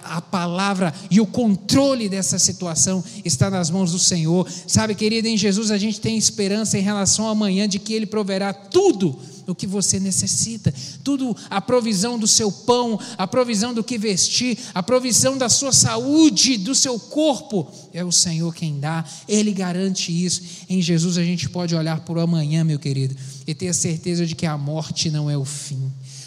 a 0.04 0.22
palavra 0.22 0.94
e 1.10 1.20
o 1.20 1.26
controle 1.26 2.10
dessa 2.10 2.38
situação 2.38 3.04
está 3.24 3.50
nas 3.50 3.70
mãos 3.70 3.92
do 3.92 4.00
Senhor. 4.00 4.48
Sabe, 4.68 4.96
querido, 4.96 5.28
em 5.28 5.38
Jesus 5.38 5.72
a 5.72 5.78
gente 5.78 6.00
tem 6.00 6.18
esperança 6.18 6.78
em 6.78 6.82
relação 6.82 7.26
ao 7.26 7.32
amanhã 7.32 7.68
de 7.68 7.80
que 7.80 7.94
Ele 7.94 8.06
proverá 8.06 8.54
tudo 8.54 9.20
o 9.48 9.56
que 9.56 9.68
você 9.68 10.00
necessita, 10.00 10.74
tudo 11.04 11.36
a 11.50 11.62
provisão 11.62 12.18
do 12.18 12.28
seu 12.28 12.52
pão, 12.52 13.00
a 13.18 13.28
provisão 13.28 13.74
do 13.74 13.84
que 13.84 13.98
vestir, 13.98 14.58
a 14.74 14.82
provisão 14.82 15.38
da 15.38 15.50
sua 15.50 15.72
saúde, 15.72 16.58
do 16.58 16.74
seu 16.74 17.00
corpo, 17.00 17.72
é 17.94 18.04
o 18.04 18.12
Senhor 18.12 18.54
quem 18.54 18.80
dá, 18.80 19.06
Ele 19.28 19.52
garante 19.52 20.12
isso. 20.12 20.42
Em 20.70 20.82
Jesus 20.82 21.18
a 21.18 21.24
gente 21.24 21.50
pode 21.50 21.76
olhar 21.76 22.02
para 22.02 22.16
o 22.16 22.22
amanhã, 22.22 22.64
meu 22.64 22.80
querido, 22.80 23.16
e 23.46 23.54
ter 23.54 23.70
a 23.70 23.74
certeza 23.74 24.26
de 24.26 24.36
que 24.36 24.46
a 24.46 24.58
morte 24.58 25.10
não 25.10 25.30
é 25.30 25.38
o 25.38 25.46
fim. 25.46 25.85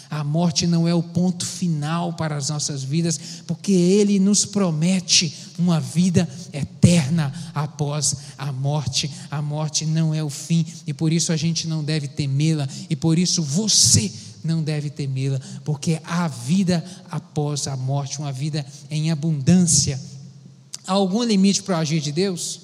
A 0.09 0.23
morte 0.23 0.65
não 0.65 0.87
é 0.87 0.93
o 0.93 1.03
ponto 1.03 1.45
final 1.45 2.13
para 2.13 2.35
as 2.35 2.49
nossas 2.49 2.83
vidas, 2.83 3.19
porque 3.45 3.71
Ele 3.71 4.19
nos 4.19 4.43
promete 4.43 5.31
uma 5.57 5.79
vida 5.79 6.27
eterna 6.51 7.31
após 7.53 8.15
a 8.35 8.51
morte. 8.51 9.09
A 9.29 9.39
morte 9.39 9.85
não 9.85 10.13
é 10.13 10.23
o 10.23 10.29
fim, 10.29 10.65
e 10.87 10.93
por 10.93 11.13
isso 11.13 11.31
a 11.31 11.37
gente 11.37 11.67
não 11.67 11.83
deve 11.83 12.07
temê-la, 12.07 12.67
e 12.89 12.95
por 12.95 13.19
isso 13.19 13.43
você 13.43 14.11
não 14.43 14.63
deve 14.63 14.89
temê-la, 14.89 15.39
porque 15.63 16.01
há 16.03 16.27
vida 16.27 16.83
após 17.11 17.67
a 17.67 17.77
morte, 17.77 18.17
uma 18.17 18.31
vida 18.31 18.65
em 18.89 19.11
abundância. 19.11 20.01
Há 20.87 20.93
algum 20.93 21.21
limite 21.21 21.61
para 21.61 21.77
o 21.77 21.81
agir 21.81 22.01
de 22.01 22.11
Deus? 22.11 22.61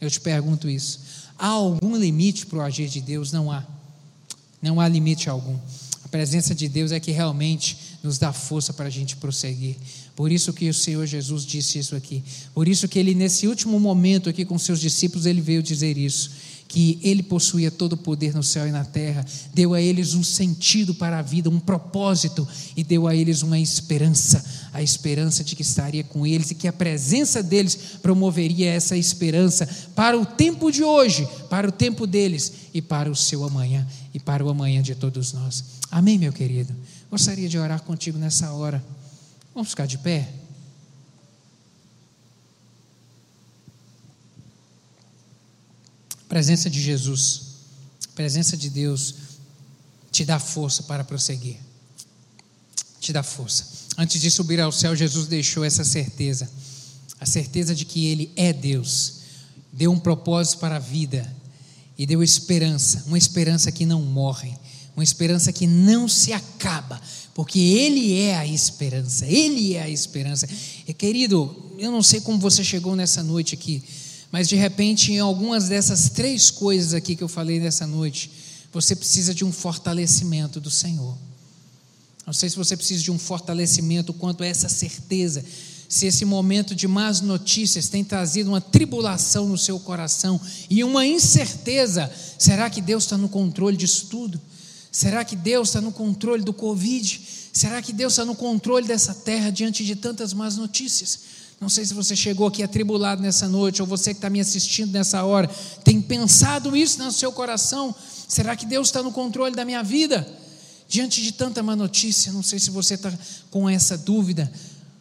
Eu 0.00 0.08
te 0.08 0.20
pergunto 0.20 0.68
isso. 0.68 1.00
Há 1.36 1.48
algum 1.48 1.96
limite 1.96 2.46
para 2.46 2.58
o 2.58 2.62
agir 2.62 2.88
de 2.88 3.00
Deus? 3.00 3.32
Não 3.32 3.50
há. 3.50 3.64
Não 4.62 4.80
há 4.80 4.86
limite 4.86 5.28
algum 5.28 5.58
presença 6.14 6.54
de 6.54 6.68
Deus 6.68 6.92
é 6.92 7.00
que 7.00 7.10
realmente 7.10 7.76
nos 8.00 8.18
dá 8.18 8.32
força 8.32 8.72
para 8.72 8.86
a 8.86 8.90
gente 8.90 9.16
prosseguir. 9.16 9.74
Por 10.14 10.30
isso 10.30 10.52
que 10.52 10.68
o 10.68 10.72
Senhor 10.72 11.04
Jesus 11.06 11.44
disse 11.44 11.80
isso 11.80 11.96
aqui. 11.96 12.22
Por 12.54 12.68
isso 12.68 12.86
que 12.86 13.00
ele, 13.00 13.16
nesse 13.16 13.48
último 13.48 13.80
momento 13.80 14.30
aqui 14.30 14.44
com 14.44 14.56
seus 14.56 14.78
discípulos, 14.78 15.26
ele 15.26 15.40
veio 15.40 15.60
dizer 15.60 15.98
isso 15.98 16.30
que 16.68 16.98
ele 17.02 17.22
possuía 17.22 17.70
todo 17.70 17.92
o 17.92 17.96
poder 17.96 18.34
no 18.34 18.42
céu 18.42 18.66
e 18.66 18.72
na 18.72 18.84
terra, 18.84 19.24
deu 19.52 19.74
a 19.74 19.80
eles 19.80 20.14
um 20.14 20.22
sentido 20.24 20.94
para 20.94 21.18
a 21.18 21.22
vida, 21.22 21.48
um 21.50 21.60
propósito 21.60 22.46
e 22.76 22.82
deu 22.82 23.06
a 23.06 23.14
eles 23.14 23.42
uma 23.42 23.58
esperança, 23.58 24.44
a 24.72 24.82
esperança 24.82 25.44
de 25.44 25.54
que 25.54 25.62
estaria 25.62 26.02
com 26.02 26.26
eles 26.26 26.50
e 26.50 26.54
que 26.54 26.66
a 26.66 26.72
presença 26.72 27.42
deles 27.42 27.76
promoveria 28.02 28.70
essa 28.70 28.96
esperança 28.96 29.68
para 29.94 30.18
o 30.18 30.24
tempo 30.24 30.72
de 30.72 30.82
hoje, 30.82 31.28
para 31.48 31.68
o 31.68 31.72
tempo 31.72 32.06
deles 32.06 32.52
e 32.72 32.82
para 32.82 33.10
o 33.10 33.14
seu 33.14 33.44
amanhã 33.44 33.86
e 34.12 34.18
para 34.18 34.44
o 34.44 34.48
amanhã 34.48 34.82
de 34.82 34.94
todos 34.94 35.32
nós. 35.32 35.64
Amém, 35.94 36.18
meu 36.18 36.32
querido. 36.32 36.74
Gostaria 37.08 37.48
de 37.48 37.56
orar 37.56 37.80
contigo 37.80 38.18
nessa 38.18 38.50
hora. 38.50 38.84
Vamos 39.54 39.70
ficar 39.70 39.86
de 39.86 39.96
pé? 39.96 40.28
Presença 46.28 46.68
de 46.68 46.82
Jesus, 46.82 47.42
presença 48.12 48.56
de 48.56 48.68
Deus, 48.70 49.14
te 50.10 50.24
dá 50.24 50.40
força 50.40 50.82
para 50.82 51.04
prosseguir. 51.04 51.58
Te 52.98 53.12
dá 53.12 53.22
força. 53.22 53.64
Antes 53.96 54.20
de 54.20 54.32
subir 54.32 54.60
ao 54.60 54.72
céu, 54.72 54.96
Jesus 54.96 55.28
deixou 55.28 55.64
essa 55.64 55.84
certeza, 55.84 56.50
a 57.20 57.24
certeza 57.24 57.72
de 57.72 57.84
que 57.84 58.06
Ele 58.06 58.32
é 58.34 58.52
Deus, 58.52 59.20
deu 59.72 59.92
um 59.92 60.00
propósito 60.00 60.58
para 60.58 60.74
a 60.74 60.80
vida 60.80 61.32
e 61.96 62.04
deu 62.04 62.20
esperança, 62.20 63.04
uma 63.06 63.16
esperança 63.16 63.70
que 63.70 63.86
não 63.86 64.02
morre, 64.02 64.58
uma 64.96 65.02
esperança 65.02 65.52
que 65.52 65.66
não 65.66 66.08
se 66.08 66.32
acaba, 66.32 67.00
porque 67.34 67.58
Ele 67.58 68.20
é 68.20 68.36
a 68.36 68.46
esperança, 68.46 69.26
Ele 69.26 69.74
é 69.74 69.82
a 69.82 69.88
esperança. 69.88 70.48
E 70.86 70.94
querido, 70.94 71.74
eu 71.78 71.90
não 71.90 72.02
sei 72.02 72.20
como 72.20 72.38
você 72.38 72.62
chegou 72.62 72.94
nessa 72.94 73.22
noite 73.22 73.54
aqui, 73.54 73.82
mas 74.30 74.48
de 74.48 74.56
repente, 74.56 75.12
em 75.12 75.18
algumas 75.18 75.68
dessas 75.68 76.08
três 76.08 76.50
coisas 76.50 76.94
aqui 76.94 77.16
que 77.16 77.22
eu 77.22 77.28
falei 77.28 77.58
nessa 77.58 77.86
noite, 77.86 78.30
você 78.72 78.96
precisa 78.96 79.34
de 79.34 79.44
um 79.44 79.52
fortalecimento 79.52 80.60
do 80.60 80.70
Senhor. 80.70 81.16
Não 82.26 82.32
sei 82.32 82.48
se 82.48 82.56
você 82.56 82.76
precisa 82.76 83.02
de 83.02 83.10
um 83.10 83.18
fortalecimento 83.18 84.12
quanto 84.12 84.42
a 84.42 84.46
essa 84.46 84.68
certeza, 84.68 85.44
se 85.88 86.06
esse 86.06 86.24
momento 86.24 86.74
de 86.74 86.88
más 86.88 87.20
notícias 87.20 87.88
tem 87.88 88.02
trazido 88.02 88.50
uma 88.50 88.60
tribulação 88.60 89.48
no 89.48 89.58
seu 89.58 89.78
coração 89.78 90.40
e 90.70 90.82
uma 90.82 91.06
incerteza: 91.06 92.10
será 92.38 92.70
que 92.70 92.80
Deus 92.80 93.04
está 93.04 93.16
no 93.16 93.28
controle 93.28 93.76
disso 93.76 94.06
tudo? 94.10 94.40
Será 94.94 95.24
que 95.24 95.34
Deus 95.34 95.70
está 95.70 95.80
no 95.80 95.90
controle 95.90 96.44
do 96.44 96.52
Covid? 96.52 97.20
Será 97.52 97.82
que 97.82 97.92
Deus 97.92 98.12
está 98.12 98.24
no 98.24 98.36
controle 98.36 98.86
dessa 98.86 99.12
terra 99.12 99.50
diante 99.50 99.84
de 99.84 99.96
tantas 99.96 100.32
más 100.32 100.56
notícias? 100.56 101.18
Não 101.60 101.68
sei 101.68 101.84
se 101.84 101.92
você 101.92 102.14
chegou 102.14 102.46
aqui 102.46 102.62
atribulado 102.62 103.20
nessa 103.20 103.48
noite, 103.48 103.82
ou 103.82 103.88
você 103.88 104.14
que 104.14 104.18
está 104.18 104.30
me 104.30 104.38
assistindo 104.38 104.92
nessa 104.92 105.24
hora, 105.24 105.50
tem 105.82 106.00
pensado 106.00 106.76
isso 106.76 107.02
no 107.02 107.10
seu 107.10 107.32
coração. 107.32 107.92
Será 108.28 108.54
que 108.54 108.64
Deus 108.64 108.86
está 108.86 109.02
no 109.02 109.10
controle 109.10 109.56
da 109.56 109.64
minha 109.64 109.82
vida? 109.82 110.24
Diante 110.88 111.20
de 111.20 111.32
tanta 111.32 111.60
má 111.60 111.74
notícia, 111.74 112.32
não 112.32 112.44
sei 112.44 112.60
se 112.60 112.70
você 112.70 112.94
está 112.94 113.12
com 113.50 113.68
essa 113.68 113.98
dúvida, 113.98 114.48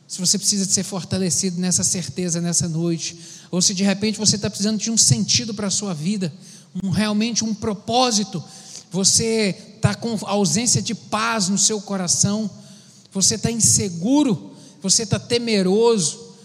se 0.08 0.20
você 0.20 0.40
precisa 0.40 0.66
de 0.66 0.74
ser 0.74 0.84
fortalecido 0.84 1.62
nessa 1.62 1.84
certeza 1.84 2.42
nessa 2.42 2.68
noite, 2.68 3.16
ou 3.52 3.62
se 3.62 3.76
de 3.76 3.84
repente 3.84 4.18
você 4.18 4.38
está 4.38 4.50
precisando 4.50 4.80
de 4.80 4.90
um 4.90 4.98
sentido 4.98 5.54
para 5.54 5.68
a 5.68 5.72
sua 5.72 5.94
vida, 5.94 6.34
um, 6.84 6.90
realmente 6.90 7.44
um 7.44 7.54
propósito, 7.54 8.44
você 8.92 9.70
está 9.84 9.94
com 9.94 10.18
ausência 10.22 10.82
de 10.82 10.96
paz 10.96 11.50
no 11.50 11.58
seu 11.58 11.82
coração, 11.82 12.50
você 13.12 13.36
está 13.36 13.52
inseguro, 13.52 14.54
você 14.82 15.04
está 15.04 15.20
temeroso, 15.20 16.36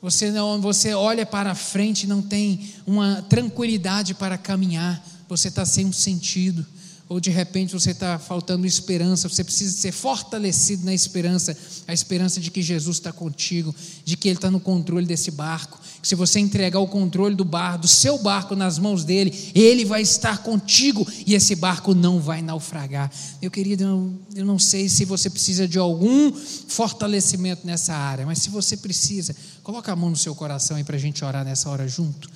você 0.00 0.30
não, 0.30 0.60
você 0.60 0.94
olha 0.94 1.26
para 1.26 1.56
frente 1.56 2.04
e 2.04 2.06
não 2.06 2.22
tem 2.22 2.72
uma 2.86 3.20
tranquilidade 3.22 4.14
para 4.14 4.38
caminhar, 4.38 5.04
você 5.28 5.48
está 5.48 5.66
sem 5.66 5.86
um 5.86 5.92
sentido 5.92 6.64
ou 7.08 7.20
de 7.20 7.30
repente 7.30 7.72
você 7.74 7.90
está 7.90 8.18
faltando 8.18 8.66
esperança, 8.66 9.28
você 9.28 9.44
precisa 9.44 9.76
ser 9.76 9.92
fortalecido 9.92 10.86
na 10.86 10.94
esperança, 10.94 11.56
a 11.86 11.92
esperança 11.92 12.40
de 12.40 12.50
que 12.50 12.62
Jesus 12.62 12.96
está 12.96 13.12
contigo, 13.12 13.74
de 14.04 14.16
que 14.16 14.28
Ele 14.28 14.38
está 14.38 14.50
no 14.50 14.58
controle 14.58 15.06
desse 15.06 15.30
barco. 15.30 15.78
Que 16.00 16.08
se 16.08 16.14
você 16.14 16.38
entregar 16.38 16.80
o 16.80 16.86
controle 16.86 17.34
do 17.34 17.44
barco, 17.44 17.82
do 17.82 17.88
seu 17.88 18.18
barco 18.18 18.56
nas 18.56 18.78
mãos 18.78 19.04
dele, 19.04 19.34
Ele 19.54 19.84
vai 19.84 20.00
estar 20.00 20.38
contigo 20.38 21.06
e 21.26 21.34
esse 21.34 21.54
barco 21.54 21.94
não 21.94 22.20
vai 22.20 22.40
naufragar. 22.40 23.10
Meu 23.40 23.50
querido, 23.50 24.18
eu, 24.34 24.44
não 24.44 24.58
sei 24.58 24.88
se 24.88 25.04
você 25.04 25.28
precisa 25.28 25.68
de 25.68 25.78
algum 25.78 26.32
fortalecimento 26.32 27.66
nessa 27.66 27.94
área, 27.94 28.24
mas 28.24 28.38
se 28.38 28.48
você 28.48 28.78
precisa, 28.78 29.36
coloca 29.62 29.92
a 29.92 29.96
mão 29.96 30.08
no 30.08 30.16
seu 30.16 30.34
coração 30.34 30.76
aí 30.76 30.84
para 30.84 30.96
a 30.96 31.00
gente 31.00 31.22
orar 31.22 31.44
nessa 31.44 31.68
hora 31.68 31.86
junto 31.86 32.30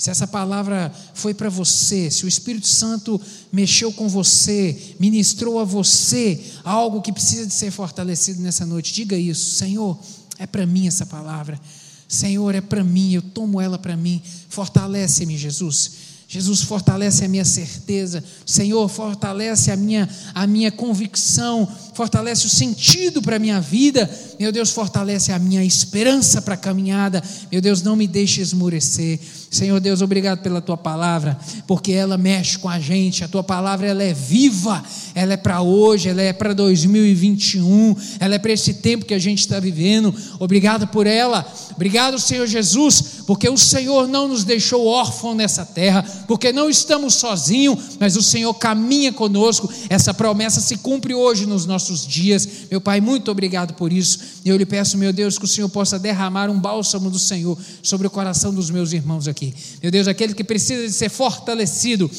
se 0.00 0.08
essa 0.08 0.26
palavra 0.26 0.90
foi 1.12 1.34
para 1.34 1.50
você, 1.50 2.10
se 2.10 2.24
o 2.24 2.28
Espírito 2.28 2.66
Santo 2.66 3.20
mexeu 3.52 3.92
com 3.92 4.08
você, 4.08 4.94
ministrou 4.98 5.60
a 5.60 5.64
você 5.64 6.42
algo 6.64 7.02
que 7.02 7.12
precisa 7.12 7.46
de 7.46 7.52
ser 7.52 7.70
fortalecido 7.70 8.40
nessa 8.40 8.64
noite, 8.64 8.94
diga 8.94 9.14
isso, 9.14 9.56
Senhor, 9.56 9.98
é 10.38 10.46
para 10.46 10.64
mim 10.64 10.86
essa 10.86 11.04
palavra. 11.04 11.60
Senhor, 12.08 12.54
é 12.54 12.62
para 12.62 12.82
mim, 12.82 13.12
eu 13.12 13.20
tomo 13.20 13.60
ela 13.60 13.78
para 13.78 13.94
mim. 13.94 14.22
Fortalece-me, 14.48 15.36
Jesus. 15.36 15.92
Jesus 16.26 16.62
fortalece 16.62 17.26
a 17.26 17.28
minha 17.28 17.44
certeza, 17.44 18.24
Senhor, 18.46 18.88
fortalece 18.88 19.70
a 19.70 19.76
minha, 19.76 20.08
a 20.32 20.46
minha 20.46 20.72
convicção, 20.72 21.68
fortalece 21.94 22.46
o 22.46 22.50
sentido 22.50 23.20
para 23.20 23.36
a 23.36 23.38
minha 23.38 23.60
vida, 23.60 24.08
meu 24.38 24.50
Deus, 24.52 24.70
fortalece 24.70 25.32
a 25.32 25.38
minha 25.38 25.64
esperança 25.64 26.40
para 26.40 26.54
a 26.54 26.56
caminhada, 26.56 27.22
meu 27.50 27.60
Deus, 27.60 27.82
não 27.82 27.96
me 27.96 28.06
deixe 28.06 28.40
esmurecer. 28.40 29.18
Senhor 29.50 29.80
Deus, 29.80 30.00
obrigado 30.00 30.42
pela 30.42 30.60
tua 30.60 30.76
palavra, 30.76 31.36
porque 31.66 31.90
ela 31.90 32.16
mexe 32.16 32.56
com 32.56 32.68
a 32.68 32.78
gente. 32.78 33.24
A 33.24 33.28
tua 33.28 33.42
palavra 33.42 33.88
ela 33.88 34.00
é 34.00 34.14
viva, 34.14 34.80
ela 35.12 35.32
é 35.32 35.36
para 35.36 35.60
hoje, 35.60 36.08
ela 36.08 36.22
é 36.22 36.32
para 36.32 36.52
2021, 36.54 37.96
ela 38.20 38.36
é 38.36 38.38
para 38.38 38.52
esse 38.52 38.74
tempo 38.74 39.04
que 39.04 39.12
a 39.12 39.18
gente 39.18 39.40
está 39.40 39.58
vivendo. 39.58 40.14
Obrigado 40.38 40.86
por 40.86 41.04
ela. 41.04 41.44
Obrigado, 41.74 42.20
Senhor 42.20 42.46
Jesus, 42.46 43.22
porque 43.26 43.48
o 43.48 43.58
Senhor 43.58 44.06
não 44.06 44.28
nos 44.28 44.44
deixou 44.44 44.86
órfão 44.86 45.34
nessa 45.34 45.66
terra, 45.66 46.04
porque 46.28 46.52
não 46.52 46.70
estamos 46.70 47.14
sozinhos, 47.14 47.96
mas 47.98 48.14
o 48.14 48.22
Senhor 48.22 48.54
caminha 48.54 49.12
conosco. 49.12 49.68
Essa 49.88 50.14
promessa 50.14 50.60
se 50.60 50.76
cumpre 50.76 51.12
hoje 51.12 51.44
nos 51.44 51.66
nossos 51.66 51.89
dias. 51.98 52.48
Meu 52.70 52.80
Pai, 52.80 53.00
muito 53.00 53.30
obrigado 53.30 53.74
por 53.74 53.92
isso. 53.92 54.20
Eu 54.44 54.56
lhe 54.56 54.64
peço, 54.64 54.96
meu 54.96 55.12
Deus, 55.12 55.36
que 55.38 55.44
o 55.44 55.48
Senhor 55.48 55.68
possa 55.68 55.98
derramar 55.98 56.48
um 56.48 56.58
bálsamo 56.58 57.10
do 57.10 57.18
Senhor 57.18 57.58
sobre 57.82 58.06
o 58.06 58.10
coração 58.10 58.54
dos 58.54 58.70
meus 58.70 58.92
irmãos 58.92 59.26
aqui. 59.26 59.54
Meu 59.82 59.90
Deus, 59.90 60.06
aquele 60.06 60.34
que 60.34 60.44
precisa 60.44 60.86
de 60.86 60.92
ser 60.92 61.08
fortalecido 61.10 62.10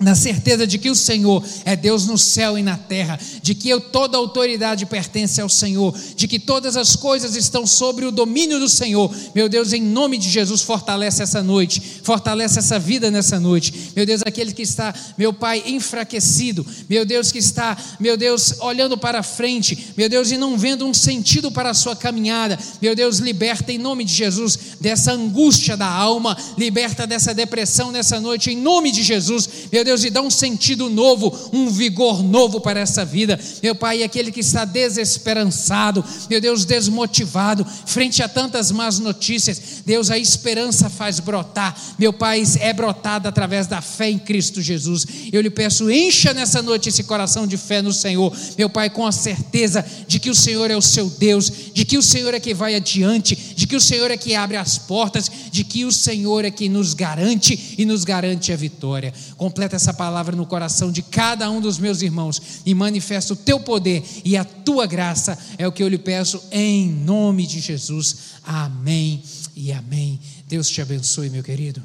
na 0.00 0.14
certeza 0.14 0.66
de 0.66 0.76
que 0.76 0.90
o 0.90 0.94
Senhor 0.94 1.42
é 1.64 1.76
Deus 1.76 2.06
no 2.06 2.18
céu 2.18 2.58
e 2.58 2.62
na 2.62 2.76
terra, 2.76 3.18
de 3.40 3.54
que 3.54 3.68
eu, 3.68 3.80
toda 3.80 4.18
autoridade 4.18 4.84
pertence 4.86 5.40
ao 5.40 5.48
Senhor, 5.48 5.96
de 6.16 6.26
que 6.26 6.38
todas 6.38 6.76
as 6.76 6.96
coisas 6.96 7.36
estão 7.36 7.64
sobre 7.64 8.04
o 8.04 8.10
domínio 8.10 8.58
do 8.58 8.68
Senhor. 8.68 9.14
Meu 9.34 9.48
Deus, 9.48 9.72
em 9.72 9.80
nome 9.80 10.18
de 10.18 10.28
Jesus, 10.28 10.62
fortalece 10.62 11.22
essa 11.22 11.42
noite, 11.44 11.80
fortalece 12.02 12.58
essa 12.58 12.76
vida 12.76 13.08
nessa 13.08 13.38
noite. 13.38 13.92
Meu 13.94 14.04
Deus, 14.04 14.20
aquele 14.26 14.52
que 14.52 14.62
está, 14.62 14.92
meu 15.16 15.32
Pai, 15.32 15.62
enfraquecido, 15.64 16.66
meu 16.90 17.06
Deus, 17.06 17.30
que 17.30 17.38
está, 17.38 17.76
meu 18.00 18.16
Deus, 18.16 18.56
olhando 18.60 18.98
para 18.98 19.22
frente, 19.22 19.92
meu 19.96 20.08
Deus, 20.08 20.32
e 20.32 20.36
não 20.36 20.58
vendo 20.58 20.84
um 20.84 20.92
sentido 20.92 21.52
para 21.52 21.70
a 21.70 21.74
sua 21.74 21.94
caminhada. 21.94 22.58
Meu 22.82 22.96
Deus, 22.96 23.18
liberta 23.18 23.72
em 23.72 23.78
nome 23.78 24.04
de 24.04 24.12
Jesus 24.12 24.58
dessa 24.80 25.12
angústia 25.12 25.76
da 25.76 25.88
alma, 25.88 26.36
liberta 26.58 27.06
dessa 27.06 27.32
depressão 27.32 27.92
nessa 27.92 28.20
noite, 28.20 28.50
em 28.50 28.56
nome 28.56 28.90
de 28.90 29.02
Jesus. 29.02 29.48
Meu 29.70 29.83
Deus, 29.84 30.04
e 30.04 30.10
dá 30.10 30.20
um 30.22 30.30
sentido 30.30 30.88
novo, 30.90 31.50
um 31.52 31.68
vigor 31.68 32.22
novo 32.22 32.60
para 32.60 32.80
essa 32.80 33.04
vida. 33.04 33.38
Meu 33.62 33.74
Pai, 33.74 34.02
aquele 34.02 34.32
que 34.32 34.40
está 34.40 34.64
desesperançado, 34.64 36.04
meu 36.28 36.40
Deus, 36.40 36.64
desmotivado, 36.64 37.66
frente 37.86 38.22
a 38.22 38.28
tantas 38.28 38.70
más 38.70 38.98
notícias, 38.98 39.82
Deus, 39.84 40.10
a 40.10 40.18
esperança 40.18 40.88
faz 40.88 41.20
brotar. 41.20 41.76
Meu 41.98 42.12
Pai, 42.12 42.42
é 42.60 42.72
brotada 42.72 43.28
através 43.28 43.66
da 43.66 43.80
fé 43.80 44.10
em 44.10 44.18
Cristo 44.18 44.60
Jesus. 44.60 45.06
Eu 45.32 45.40
lhe 45.40 45.50
peço, 45.50 45.90
encha 45.90 46.32
nessa 46.32 46.62
noite 46.62 46.88
esse 46.88 47.04
coração 47.04 47.46
de 47.46 47.56
fé 47.56 47.82
no 47.82 47.92
Senhor, 47.92 48.34
meu 48.56 48.68
Pai, 48.68 48.90
com 48.90 49.06
a 49.06 49.12
certeza 49.12 49.84
de 50.06 50.18
que 50.18 50.30
o 50.30 50.34
Senhor 50.34 50.70
é 50.70 50.76
o 50.76 50.82
seu 50.82 51.08
Deus, 51.10 51.52
de 51.72 51.84
que 51.84 51.98
o 51.98 52.02
Senhor 52.02 52.34
é 52.34 52.40
que 52.40 52.54
vai 52.54 52.74
adiante, 52.74 53.36
de 53.54 53.66
que 53.66 53.76
o 53.76 53.80
Senhor 53.80 54.10
é 54.10 54.16
que 54.16 54.34
abre 54.34 54.56
as 54.56 54.78
portas, 54.78 55.30
de 55.54 55.62
que 55.62 55.84
o 55.84 55.92
Senhor 55.92 56.44
é 56.44 56.50
que 56.50 56.68
nos 56.68 56.94
garante 56.94 57.76
e 57.78 57.84
nos 57.84 58.02
garante 58.02 58.52
a 58.52 58.56
vitória. 58.56 59.14
Completa 59.36 59.76
essa 59.76 59.94
palavra 59.94 60.34
no 60.34 60.44
coração 60.44 60.90
de 60.90 61.00
cada 61.00 61.48
um 61.48 61.60
dos 61.60 61.78
meus 61.78 62.02
irmãos 62.02 62.42
e 62.66 62.74
manifesta 62.74 63.34
o 63.34 63.36
teu 63.36 63.60
poder 63.60 64.02
e 64.24 64.36
a 64.36 64.42
tua 64.42 64.84
graça, 64.84 65.38
é 65.56 65.64
o 65.64 65.70
que 65.70 65.80
eu 65.80 65.86
lhe 65.86 65.96
peço 65.96 66.42
em 66.50 66.90
nome 66.90 67.46
de 67.46 67.60
Jesus. 67.60 68.16
Amém 68.42 69.22
e 69.54 69.70
amém. 69.70 70.18
Deus 70.48 70.68
te 70.68 70.82
abençoe, 70.82 71.30
meu 71.30 71.44
querido. 71.44 71.80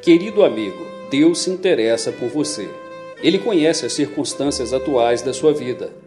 Querido 0.00 0.44
amigo, 0.44 0.86
Deus 1.10 1.40
se 1.40 1.50
interessa 1.50 2.12
por 2.12 2.28
você. 2.28 2.70
Ele 3.20 3.40
conhece 3.40 3.84
as 3.84 3.92
circunstâncias 3.92 4.72
atuais 4.72 5.20
da 5.20 5.34
sua 5.34 5.52
vida. 5.52 6.06